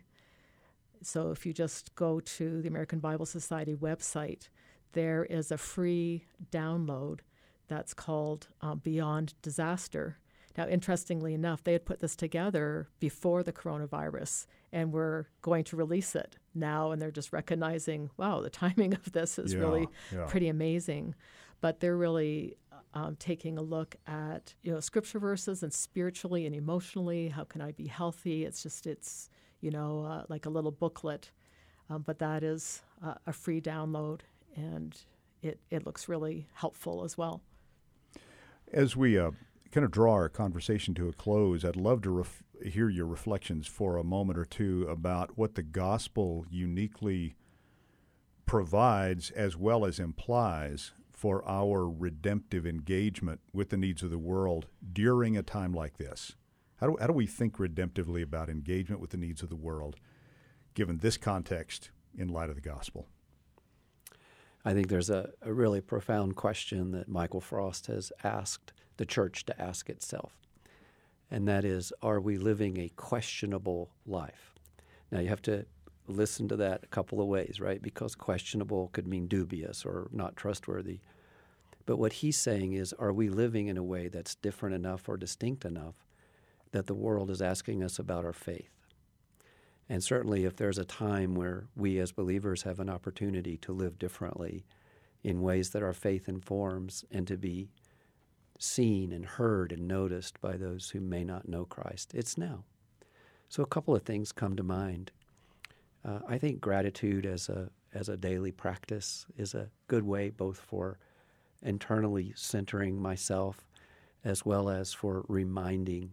So 1.01 1.31
if 1.31 1.45
you 1.45 1.53
just 1.53 1.93
go 1.95 2.19
to 2.19 2.61
the 2.61 2.67
American 2.67 2.99
Bible 2.99 3.25
Society 3.25 3.75
website, 3.75 4.49
there 4.93 5.23
is 5.25 5.51
a 5.51 5.57
free 5.57 6.25
download 6.51 7.19
that's 7.67 7.93
called 7.93 8.47
uh, 8.61 8.75
Beyond 8.75 9.33
Disaster. 9.41 10.17
Now, 10.57 10.67
interestingly 10.67 11.33
enough, 11.35 11.63
they 11.63 11.73
had 11.73 11.85
put 11.85 11.99
this 11.99 12.15
together 12.15 12.89
before 12.99 13.43
the 13.43 13.53
coronavirus 13.53 14.47
and 14.71 14.91
were 14.91 15.27
going 15.41 15.63
to 15.65 15.75
release 15.75 16.15
it 16.15 16.37
now, 16.55 16.91
and 16.91 16.99
they're 16.99 17.11
just 17.11 17.31
recognizing, 17.31 18.09
wow, 18.17 18.41
the 18.41 18.49
timing 18.65 18.93
of 18.93 19.11
this 19.11 19.37
is 19.37 19.53
yeah, 19.53 19.59
really 19.59 19.87
yeah. 20.11 20.25
pretty 20.25 20.47
amazing. 20.47 21.13
But 21.61 21.79
they're 21.79 21.97
really 21.97 22.57
um, 22.93 23.15
taking 23.17 23.57
a 23.57 23.61
look 23.61 23.95
at 24.07 24.53
you 24.63 24.71
know 24.71 24.79
scripture 24.79 25.19
verses 25.19 25.63
and 25.63 25.73
spiritually 25.73 26.45
and 26.45 26.55
emotionally, 26.55 27.29
how 27.29 27.43
can 27.43 27.61
I 27.61 27.71
be 27.71 27.87
healthy? 27.87 28.45
It's 28.45 28.63
just 28.63 28.87
it's 28.87 29.29
you 29.61 29.71
know 29.71 30.03
uh, 30.03 30.23
like 30.29 30.45
a 30.45 30.49
little 30.49 30.71
booklet, 30.71 31.31
um, 31.89 32.03
but 32.03 32.19
that 32.19 32.43
is 32.43 32.81
uh, 33.05 33.15
a 33.25 33.33
free 33.33 33.61
download, 33.61 34.21
and 34.55 34.99
it 35.41 35.59
it 35.69 35.85
looks 35.85 36.09
really 36.09 36.47
helpful 36.53 37.03
as 37.03 37.17
well. 37.17 37.41
As 38.73 38.95
we 38.95 39.17
uh, 39.17 39.31
kind 39.71 39.85
of 39.85 39.91
draw 39.91 40.13
our 40.13 40.29
conversation 40.29 40.93
to 40.95 41.09
a 41.09 41.13
close, 41.13 41.63
I'd 41.63 41.75
love 41.75 42.01
to 42.03 42.09
ref- 42.09 42.43
hear 42.63 42.89
your 42.89 43.05
reflections 43.05 43.67
for 43.67 43.97
a 43.97 44.03
moment 44.03 44.39
or 44.39 44.45
two 44.45 44.87
about 44.89 45.37
what 45.37 45.55
the 45.55 45.63
gospel 45.63 46.45
uniquely 46.49 47.35
provides 48.45 49.29
as 49.31 49.57
well 49.57 49.85
as 49.85 49.99
implies 49.99 50.93
for 51.11 51.43
our 51.47 51.89
redemptive 51.89 52.65
engagement 52.65 53.41
with 53.51 53.69
the 53.69 53.77
needs 53.77 54.03
of 54.03 54.11
the 54.11 54.17
world 54.17 54.67
during 54.93 55.35
a 55.35 55.43
time 55.43 55.73
like 55.73 55.97
this. 55.97 56.35
How 56.79 56.87
do, 56.87 56.97
how 56.99 57.07
do 57.07 57.13
we 57.13 57.25
think 57.25 57.57
redemptively 57.57 58.21
about 58.21 58.49
engagement 58.49 59.01
with 59.01 59.09
the 59.09 59.17
needs 59.17 59.41
of 59.41 59.49
the 59.49 59.55
world 59.55 59.95
given 60.75 60.97
this 60.97 61.17
context 61.17 61.89
in 62.15 62.27
light 62.27 62.49
of 62.49 62.55
the 62.55 62.61
gospel? 62.61 63.07
I 64.63 64.73
think 64.73 64.89
there's 64.89 65.09
a, 65.09 65.31
a 65.41 65.53
really 65.53 65.81
profound 65.81 66.35
question 66.35 66.91
that 66.91 67.07
Michael 67.07 67.41
Frost 67.41 67.87
has 67.87 68.11
asked 68.23 68.73
the 68.97 69.05
church 69.05 69.45
to 69.45 69.61
ask 69.61 69.89
itself. 69.89 70.33
And 71.29 71.47
that 71.47 71.65
is, 71.65 71.91
are 72.01 72.19
we 72.19 72.37
living 72.37 72.77
a 72.77 72.89
questionable 72.89 73.91
life? 74.05 74.53
Now, 75.11 75.19
you 75.19 75.29
have 75.29 75.41
to 75.43 75.65
listen 76.07 76.47
to 76.47 76.55
that 76.57 76.83
a 76.83 76.87
couple 76.87 77.21
of 77.21 77.27
ways, 77.27 77.59
right? 77.59 77.81
Because 77.81 78.15
questionable 78.15 78.89
could 78.93 79.07
mean 79.07 79.27
dubious 79.27 79.85
or 79.85 80.09
not 80.11 80.35
trustworthy. 80.35 80.99
But 81.85 81.97
what 81.97 82.13
he's 82.13 82.39
saying 82.39 82.73
is, 82.73 82.93
are 82.93 83.13
we 83.13 83.29
living 83.29 83.67
in 83.67 83.77
a 83.77 83.83
way 83.83 84.07
that's 84.07 84.35
different 84.35 84.75
enough 84.75 85.07
or 85.07 85.17
distinct 85.17 85.65
enough 85.65 85.95
that 86.71 86.87
the 86.87 86.93
world 86.93 87.29
is 87.29 87.41
asking 87.41 87.83
us 87.83 87.99
about 87.99 88.25
our 88.25 88.33
faith? 88.33 88.71
And 89.89 90.03
certainly, 90.03 90.43
if 90.43 90.57
there's 90.57 90.77
a 90.77 90.85
time 90.85 91.33
where 91.33 91.67
we 91.75 91.99
as 91.99 92.11
believers 92.11 92.63
have 92.63 92.79
an 92.79 92.89
opportunity 92.89 93.55
to 93.57 93.71
live 93.71 93.97
differently 93.97 94.65
in 95.23 95.41
ways 95.41 95.69
that 95.69 95.83
our 95.83 95.93
faith 95.93 96.27
informs 96.27 97.05
and 97.09 97.25
to 97.27 97.37
be 97.37 97.69
seen 98.57 99.11
and 99.11 99.25
heard 99.25 99.71
and 99.71 99.87
noticed 99.87 100.39
by 100.41 100.57
those 100.57 100.89
who 100.89 100.99
may 100.99 101.23
not 101.23 101.47
know 101.47 101.65
Christ. 101.65 102.13
It's 102.13 102.37
now. 102.37 102.63
So 103.49 103.63
a 103.63 103.67
couple 103.67 103.95
of 103.95 104.03
things 104.03 104.31
come 104.31 104.55
to 104.55 104.63
mind. 104.63 105.11
Uh, 106.03 106.19
I 106.27 106.37
think 106.37 106.61
gratitude 106.61 107.25
as 107.25 107.49
a 107.49 107.69
as 107.93 108.09
a 108.09 108.17
daily 108.17 108.51
practice 108.51 109.25
is 109.37 109.55
a 109.55 109.69
good 109.87 110.03
way 110.03 110.29
both 110.29 110.59
for 110.59 110.99
internally 111.63 112.33
centering 112.35 113.01
myself 113.01 113.65
as 114.23 114.45
well 114.45 114.69
as 114.69 114.93
for 114.93 115.25
reminding 115.27 116.11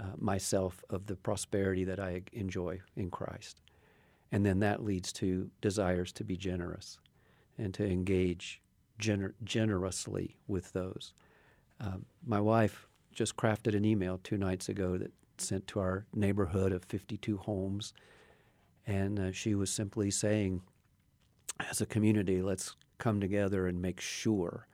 uh, 0.00 0.04
myself 0.18 0.82
of 0.90 1.06
the 1.06 1.16
prosperity 1.16 1.84
that 1.84 2.00
I 2.00 2.22
enjoy 2.32 2.80
in 2.96 3.10
Christ. 3.10 3.60
And 4.32 4.44
then 4.44 4.58
that 4.60 4.84
leads 4.84 5.12
to 5.14 5.48
desires 5.60 6.12
to 6.12 6.24
be 6.24 6.36
generous 6.36 6.98
and 7.56 7.72
to 7.74 7.86
engage 7.86 8.60
gener- 9.00 9.34
generously 9.44 10.36
with 10.48 10.72
those. 10.72 11.14
Um, 11.80 12.06
my 12.24 12.40
wife 12.40 12.86
just 13.12 13.36
crafted 13.36 13.76
an 13.76 13.84
email 13.84 14.20
two 14.22 14.36
nights 14.36 14.68
ago 14.68 14.96
that 14.98 15.12
sent 15.38 15.66
to 15.68 15.80
our 15.80 16.06
neighborhood 16.14 16.72
of 16.72 16.84
52 16.84 17.38
homes. 17.38 17.92
And 18.86 19.18
uh, 19.18 19.32
she 19.32 19.54
was 19.54 19.70
simply 19.70 20.10
saying, 20.10 20.62
as 21.70 21.80
a 21.80 21.86
community, 21.86 22.42
let's 22.42 22.76
come 22.98 23.20
together 23.20 23.66
and 23.66 23.80
make 23.80 24.00
sure 24.00 24.66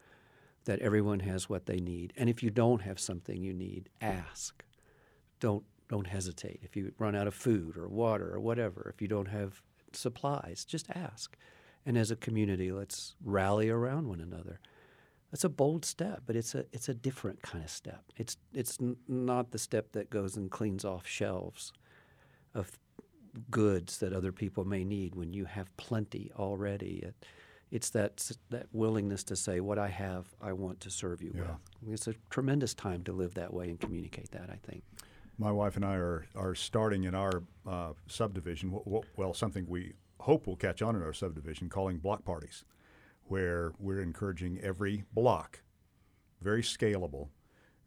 that 0.65 0.79
everyone 0.79 1.21
has 1.21 1.49
what 1.49 1.65
they 1.65 1.79
need. 1.79 2.13
And 2.17 2.29
if 2.29 2.41
you 2.41 2.49
don't 2.49 2.81
have 2.81 2.99
something 2.99 3.41
you 3.41 3.53
need, 3.53 3.89
ask. 4.01 4.63
Don't 5.39 5.63
don't 5.89 6.07
hesitate. 6.07 6.61
If 6.63 6.75
you 6.75 6.93
run 6.97 7.15
out 7.15 7.27
of 7.27 7.35
food 7.35 7.77
or 7.77 7.87
water 7.87 8.33
or 8.33 8.39
whatever, 8.39 8.91
if 8.93 9.01
you 9.01 9.07
don't 9.07 9.27
have 9.27 9.61
supplies, 9.91 10.65
just 10.65 10.89
ask. 10.89 11.37
And 11.85 11.97
as 11.97 12.09
a 12.09 12.15
community, 12.15 12.71
let's 12.71 13.15
rally 13.23 13.69
around 13.69 14.07
one 14.07 14.21
another. 14.21 14.59
That's 15.33 15.45
a 15.45 15.49
bold 15.49 15.83
step, 15.83 16.21
but 16.27 16.35
it's 16.35 16.53
a 16.53 16.63
it's 16.71 16.89
a 16.89 16.93
different 16.93 17.41
kind 17.41 17.63
of 17.63 17.69
step. 17.71 18.03
It's 18.17 18.37
it's 18.53 18.77
n- 18.79 18.97
not 19.07 19.49
the 19.49 19.57
step 19.57 19.91
that 19.93 20.11
goes 20.11 20.37
and 20.37 20.51
cleans 20.51 20.85
off 20.85 21.07
shelves 21.07 21.73
of 22.53 22.77
goods 23.49 23.97
that 23.97 24.13
other 24.13 24.31
people 24.31 24.63
may 24.63 24.83
need 24.83 25.15
when 25.15 25.33
you 25.33 25.45
have 25.45 25.75
plenty 25.75 26.31
already. 26.37 26.99
It, 26.99 27.25
it's 27.71 27.89
that 27.89 28.29
that 28.51 28.67
willingness 28.73 29.23
to 29.23 29.35
say, 29.35 29.59
"What 29.59 29.79
I 29.79 29.87
have, 29.87 30.27
I 30.39 30.53
want 30.53 30.79
to 30.81 30.91
serve 30.91 31.23
you 31.23 31.33
yeah. 31.33 31.55
with." 31.81 31.93
It's 31.93 32.07
a 32.07 32.13
tremendous 32.29 32.75
time 32.75 33.03
to 33.05 33.11
live 33.11 33.33
that 33.33 33.51
way 33.51 33.71
and 33.71 33.79
communicate 33.79 34.29
that. 34.33 34.51
I 34.51 34.59
think. 34.67 34.83
My 35.39 35.51
wife 35.51 35.77
and 35.77 35.83
I 35.83 35.95
are 35.95 36.27
are 36.35 36.53
starting 36.53 37.05
in 37.05 37.15
our 37.15 37.41
uh, 37.67 37.93
subdivision. 38.05 38.79
Well, 39.17 39.33
something 39.33 39.65
we 39.67 39.93
hope 40.19 40.45
will 40.45 40.57
catch 40.57 40.83
on 40.83 40.95
in 40.95 41.01
our 41.01 41.11
subdivision, 41.11 41.69
calling 41.69 41.97
block 41.97 42.23
parties 42.23 42.65
where 43.33 43.73
we're 43.79 43.99
encouraging 43.99 44.59
every 44.61 45.03
block, 45.11 45.63
very 46.39 46.61
scalable, 46.61 47.29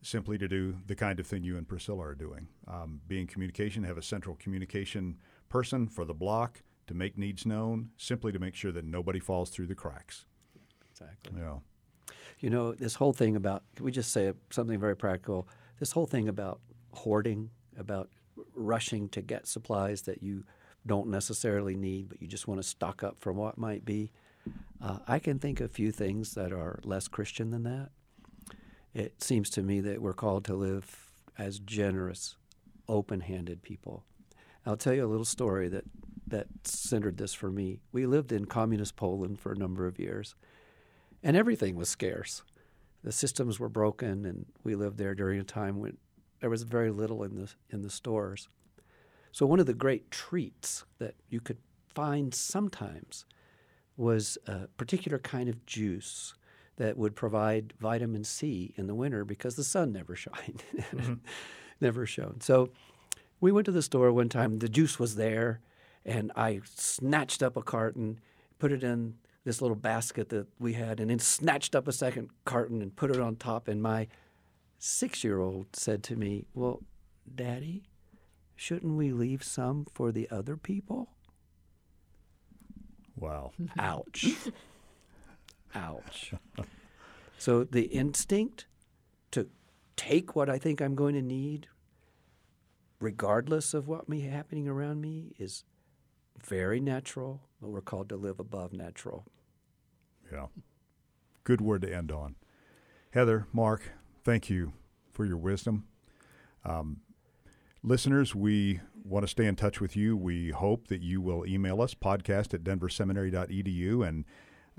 simply 0.03 0.37
to 0.37 0.49
do 0.49 0.75
the 0.89 0.97
kind 0.97 1.21
of 1.21 1.27
thing 1.29 1.45
you 1.45 1.57
and 1.57 1.69
Priscilla 1.69 2.05
are 2.05 2.17
doing. 2.17 2.49
Um, 2.67 3.01
be 3.07 3.21
in 3.21 3.29
communication, 3.29 3.85
have 3.85 3.97
a 3.97 4.03
central 4.03 4.35
communication 4.35 5.19
person 5.49 5.87
for 5.87 6.05
the 6.05 6.15
block 6.15 6.65
to 6.89 6.95
make 6.95 7.17
needs 7.17 7.47
known, 7.47 7.91
simply 7.97 8.33
to 8.33 8.41
make 8.41 8.57
sure 8.57 8.73
that 8.73 8.85
nobody 8.85 9.21
falls 9.21 9.49
through 9.51 9.69
the 9.69 9.77
cracks. 9.77 10.27
Exactly. 10.91 11.41
Yeah. 11.41 11.59
You 12.41 12.51
know, 12.51 12.73
this 12.73 12.97
whole 12.97 13.13
thing 13.13 13.37
about, 13.37 13.63
can 13.77 13.85
we 13.85 13.93
just 13.93 14.11
say 14.11 14.33
something 14.51 14.81
very 14.81 14.97
practical? 14.97 15.47
This 15.79 15.93
whole 15.93 16.07
thing 16.07 16.27
about 16.27 16.59
hoarding, 16.93 17.51
about 17.79 18.11
rushing 18.57 19.09
to 19.11 19.23
get 19.23 19.47
supplies 19.47 20.03
that 20.03 20.25
you 20.25 20.43
don't 20.85 21.07
necessarily 21.07 21.77
need, 21.77 22.09
but 22.09 22.21
you 22.21 22.27
just 22.27 22.49
want 22.49 22.61
to 22.61 22.67
stock 22.67 23.05
up 23.05 23.17
for 23.21 23.33
what 23.33 23.57
might 23.57 23.85
be. 23.85 24.11
Uh, 24.81 24.99
I 25.07 25.19
can 25.19 25.39
think 25.39 25.61
of 25.61 25.71
few 25.71 25.91
things 25.91 26.35
that 26.35 26.53
are 26.53 26.81
less 26.85 27.09
Christian 27.09 27.51
than 27.51 27.65
that. 27.65 27.91
It 28.95 29.23
seems 29.23 29.51
to 29.51 29.63
me 29.63 29.81
that 29.81 30.01
we're 30.01 30.13
called 30.13 30.45
to 30.47 30.55
live 30.55 31.11
as 31.39 31.59
generous, 31.59 32.37
open 32.89 33.21
handed 33.21 33.63
people. 33.63 34.05
I'll 34.65 34.77
tell 34.77 34.95
you 34.95 35.05
a 35.05 35.09
little 35.09 35.25
story 35.25 35.69
that, 35.69 35.85
that 36.27 36.47
centered 36.65 37.19
this 37.19 37.35
for 37.35 37.51
me. 37.51 37.79
We 37.93 38.07
lived 38.07 38.33
in 38.33 38.47
communist 38.47 38.97
Poland 38.97 39.39
for 39.39 39.53
a 39.53 39.59
number 39.59 39.87
of 39.87 39.99
years, 39.99 40.35
and 41.23 41.37
everything 41.37 41.77
was 41.77 41.89
scarce. 41.89 42.43
The 43.05 43.13
systems 43.13 43.61
were 43.61 43.69
broken, 43.69 44.25
and 44.25 44.47
we 44.65 44.75
lived 44.75 44.99
there 44.99 45.15
during 45.15 45.39
a 45.39 45.45
time 45.45 45.79
when 45.79 45.97
there 46.41 46.51
was 46.51 46.63
very 46.65 46.91
little 46.91 47.23
in 47.23 47.37
the, 47.37 47.53
in 47.71 47.83
the 47.83 47.91
stores. 47.91 48.49
So, 49.31 49.47
one 49.47 49.61
of 49.61 49.67
the 49.67 49.75
great 49.75 50.11
treats 50.11 50.85
that 50.99 51.15
you 51.29 51.41
could 51.41 51.59
find 51.95 52.35
sometimes 52.35 53.25
was 53.97 54.39
a 54.47 54.67
particular 54.77 55.19
kind 55.19 55.49
of 55.49 55.65
juice 55.67 56.35
that 56.77 56.97
would 56.97 57.17
provide 57.17 57.73
vitamin 57.81 58.25
C 58.25 58.75
in 58.77 58.87
the 58.87 58.95
winter 58.95 59.25
because 59.25 59.57
the 59.57 59.65
sun 59.65 59.93
never 59.93 60.15
shined, 60.15 60.63
mm-hmm. 60.77 61.15
never 61.81 62.07
shone. 62.07 62.41
So 62.41 62.71
we 63.41 63.53
went 63.53 63.67
to 63.67 63.73
the 63.73 63.83
store 63.83 64.13
one 64.13 64.29
time. 64.29 64.59
The 64.59 64.69
juice 64.69 64.99
was 64.99 65.17
there, 65.17 65.61
and 66.05 66.33
I 66.37 66.61
snatched 66.65 67.43
up 67.43 67.57
a 67.57 67.63
carton, 67.63 68.21
put 68.59 68.73
it 68.73 68.85
in 68.85 69.15
this 69.45 69.63
little 69.63 69.77
basket 69.77 70.29
that 70.31 70.47
we 70.59 70.75
had, 70.75 71.01
and 71.01 71.11
then 71.11 71.19
snatched 71.19 71.75
up 71.75 71.89
a 71.89 71.93
second 71.93 72.31
carton 72.45 72.83
and 72.83 72.95
put 72.95 73.11
it 73.11 73.21
on 73.21 73.37
top. 73.37 73.69
And 73.69 73.83
my 73.83 74.09
six 74.79 75.25
year 75.25 75.41
old 75.41 75.75
said 75.75 76.03
to 76.05 76.17
me, 76.17 76.45
Well, 76.55 76.83
Daddy, 77.33 77.85
shouldn't 78.55 78.97
we 78.97 79.13
leave 79.13 79.43
some 79.43 79.87
for 79.95 80.13
the 80.13 80.29
other 80.31 80.57
people? 80.57 81.11
Wow. 83.19 83.53
Ouch. 83.79 84.27
Ouch. 85.75 86.35
So 87.39 87.65
the 87.65 87.83
instinct 87.83 88.65
to 89.33 89.49
take 89.95 90.35
what 90.35 90.49
I 90.49 90.59
think 90.59 90.81
I'm 90.81 90.95
going 90.95 91.15
to 91.15 91.23
need, 91.23 91.69
regardless 92.99 93.75
of 93.75 93.87
what 93.87 94.09
may 94.09 94.23
be 94.23 94.23
happening 94.23 94.67
around 94.67 95.03
me, 95.03 95.35
is 95.39 95.65
very 96.43 96.81
natural, 96.81 97.43
but 97.61 97.69
we're 97.69 97.83
called 97.83 98.09
to 98.09 98.17
live 98.17 98.41
above 98.41 98.73
natural. 98.73 99.27
Yeah. 100.33 100.47
Good 101.45 101.61
word 101.61 101.83
to 101.83 101.95
end 101.95 102.11
on. 102.11 102.37
Heather, 103.11 103.47
Mark, 103.53 103.93
thank 104.25 104.51
you 104.51 104.73
for 105.13 105.25
your 105.25 105.37
wisdom. 105.37 105.85
Um, 106.65 107.01
listeners, 107.87 108.35
we 108.35 108.81
want 109.05 109.23
to 109.23 109.29
stay 109.29 109.47
in 109.47 109.55
touch 109.55 109.81
with 109.81 109.97
you. 109.97 110.17
We 110.17 110.51
hope 110.51 110.89
that 110.89 111.03
you 111.03 111.21
will 111.21 111.47
email 111.47 111.81
us, 111.81 111.95
podcast 111.95 112.53
at 112.53 112.65
denverseminary.edu. 112.65 114.07
And 114.07 114.25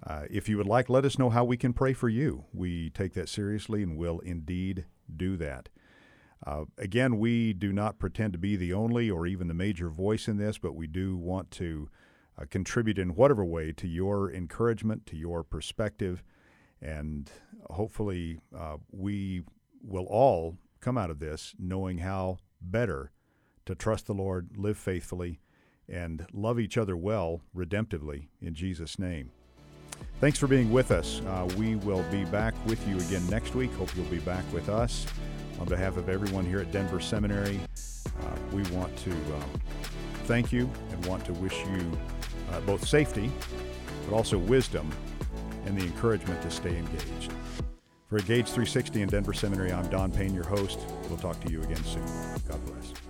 uh, 0.05 0.23
if 0.29 0.49
you 0.49 0.57
would 0.57 0.67
like, 0.67 0.89
let 0.89 1.05
us 1.05 1.17
know 1.17 1.29
how 1.29 1.45
we 1.45 1.55
can 1.55 1.71
pray 1.71 1.93
for 1.93 2.09
you. 2.09 2.43
We 2.53 2.89
take 2.89 3.13
that 3.13 3.29
seriously 3.29 3.81
and 3.81 3.97
will 3.97 4.19
indeed 4.19 4.85
do 5.15 5.37
that. 5.37 5.69
Uh, 6.45 6.65
again, 6.77 7.17
we 7.17 7.53
do 7.53 7.71
not 7.71 7.97
pretend 7.97 8.33
to 8.33 8.39
be 8.39 8.57
the 8.57 8.73
only 8.73 9.09
or 9.09 9.25
even 9.25 9.47
the 9.47 9.53
major 9.53 9.89
voice 9.89 10.27
in 10.27 10.37
this, 10.37 10.57
but 10.57 10.75
we 10.75 10.85
do 10.85 11.15
want 11.15 11.49
to 11.51 11.89
uh, 12.37 12.43
contribute 12.49 12.99
in 12.99 13.15
whatever 13.15 13.43
way 13.43 13.71
to 13.71 13.87
your 13.87 14.29
encouragement, 14.31 15.05
to 15.07 15.15
your 15.15 15.43
perspective, 15.43 16.23
and 16.81 17.31
hopefully 17.69 18.37
uh, 18.55 18.75
we 18.91 19.41
will 19.81 20.05
all 20.05 20.57
come 20.81 20.97
out 20.97 21.09
of 21.09 21.19
this 21.19 21.55
knowing 21.57 21.99
how 21.99 22.37
better 22.61 23.11
to 23.65 23.75
trust 23.75 24.07
the 24.07 24.13
Lord, 24.13 24.49
live 24.57 24.77
faithfully, 24.77 25.39
and 25.89 26.25
love 26.33 26.59
each 26.59 26.77
other 26.77 26.97
well, 26.97 27.41
redemptively, 27.55 28.27
in 28.41 28.53
Jesus' 28.53 28.99
name. 28.99 29.31
Thanks 30.19 30.37
for 30.37 30.47
being 30.47 30.71
with 30.71 30.91
us. 30.91 31.21
Uh, 31.27 31.47
we 31.57 31.75
will 31.75 32.03
be 32.11 32.25
back 32.25 32.53
with 32.65 32.85
you 32.87 32.97
again 32.97 33.27
next 33.29 33.55
week. 33.55 33.71
Hope 33.73 33.95
you'll 33.95 34.05
be 34.05 34.19
back 34.19 34.43
with 34.53 34.69
us. 34.69 35.05
On 35.59 35.65
behalf 35.65 35.97
of 35.97 36.09
everyone 36.09 36.45
here 36.45 36.59
at 36.59 36.71
Denver 36.71 36.99
Seminary, 36.99 37.59
uh, 38.05 38.35
we 38.51 38.63
want 38.75 38.95
to 38.97 39.11
uh, 39.11 39.43
thank 40.25 40.51
you 40.51 40.69
and 40.91 41.05
want 41.05 41.25
to 41.25 41.33
wish 41.33 41.57
you 41.65 41.91
uh, 42.51 42.59
both 42.61 42.87
safety, 42.87 43.31
but 44.05 44.15
also 44.15 44.37
wisdom 44.37 44.89
and 45.65 45.77
the 45.77 45.83
encouragement 45.83 46.41
to 46.41 46.51
stay 46.51 46.77
engaged. 46.77 47.31
For 48.07 48.17
Engage 48.17 48.45
360 48.45 49.01
in 49.01 49.09
Denver 49.09 49.33
Seminary, 49.33 49.73
I'm 49.73 49.85
Don 49.89 50.13
Payne, 50.13 50.33
your 50.33 50.45
host. 50.45 50.79
We'll 51.09 51.17
talk 51.17 51.37
to 51.41 51.51
you 51.51 51.61
again 51.61 51.83
soon. 51.83 52.05
God 52.47 52.65
bless. 52.65 53.06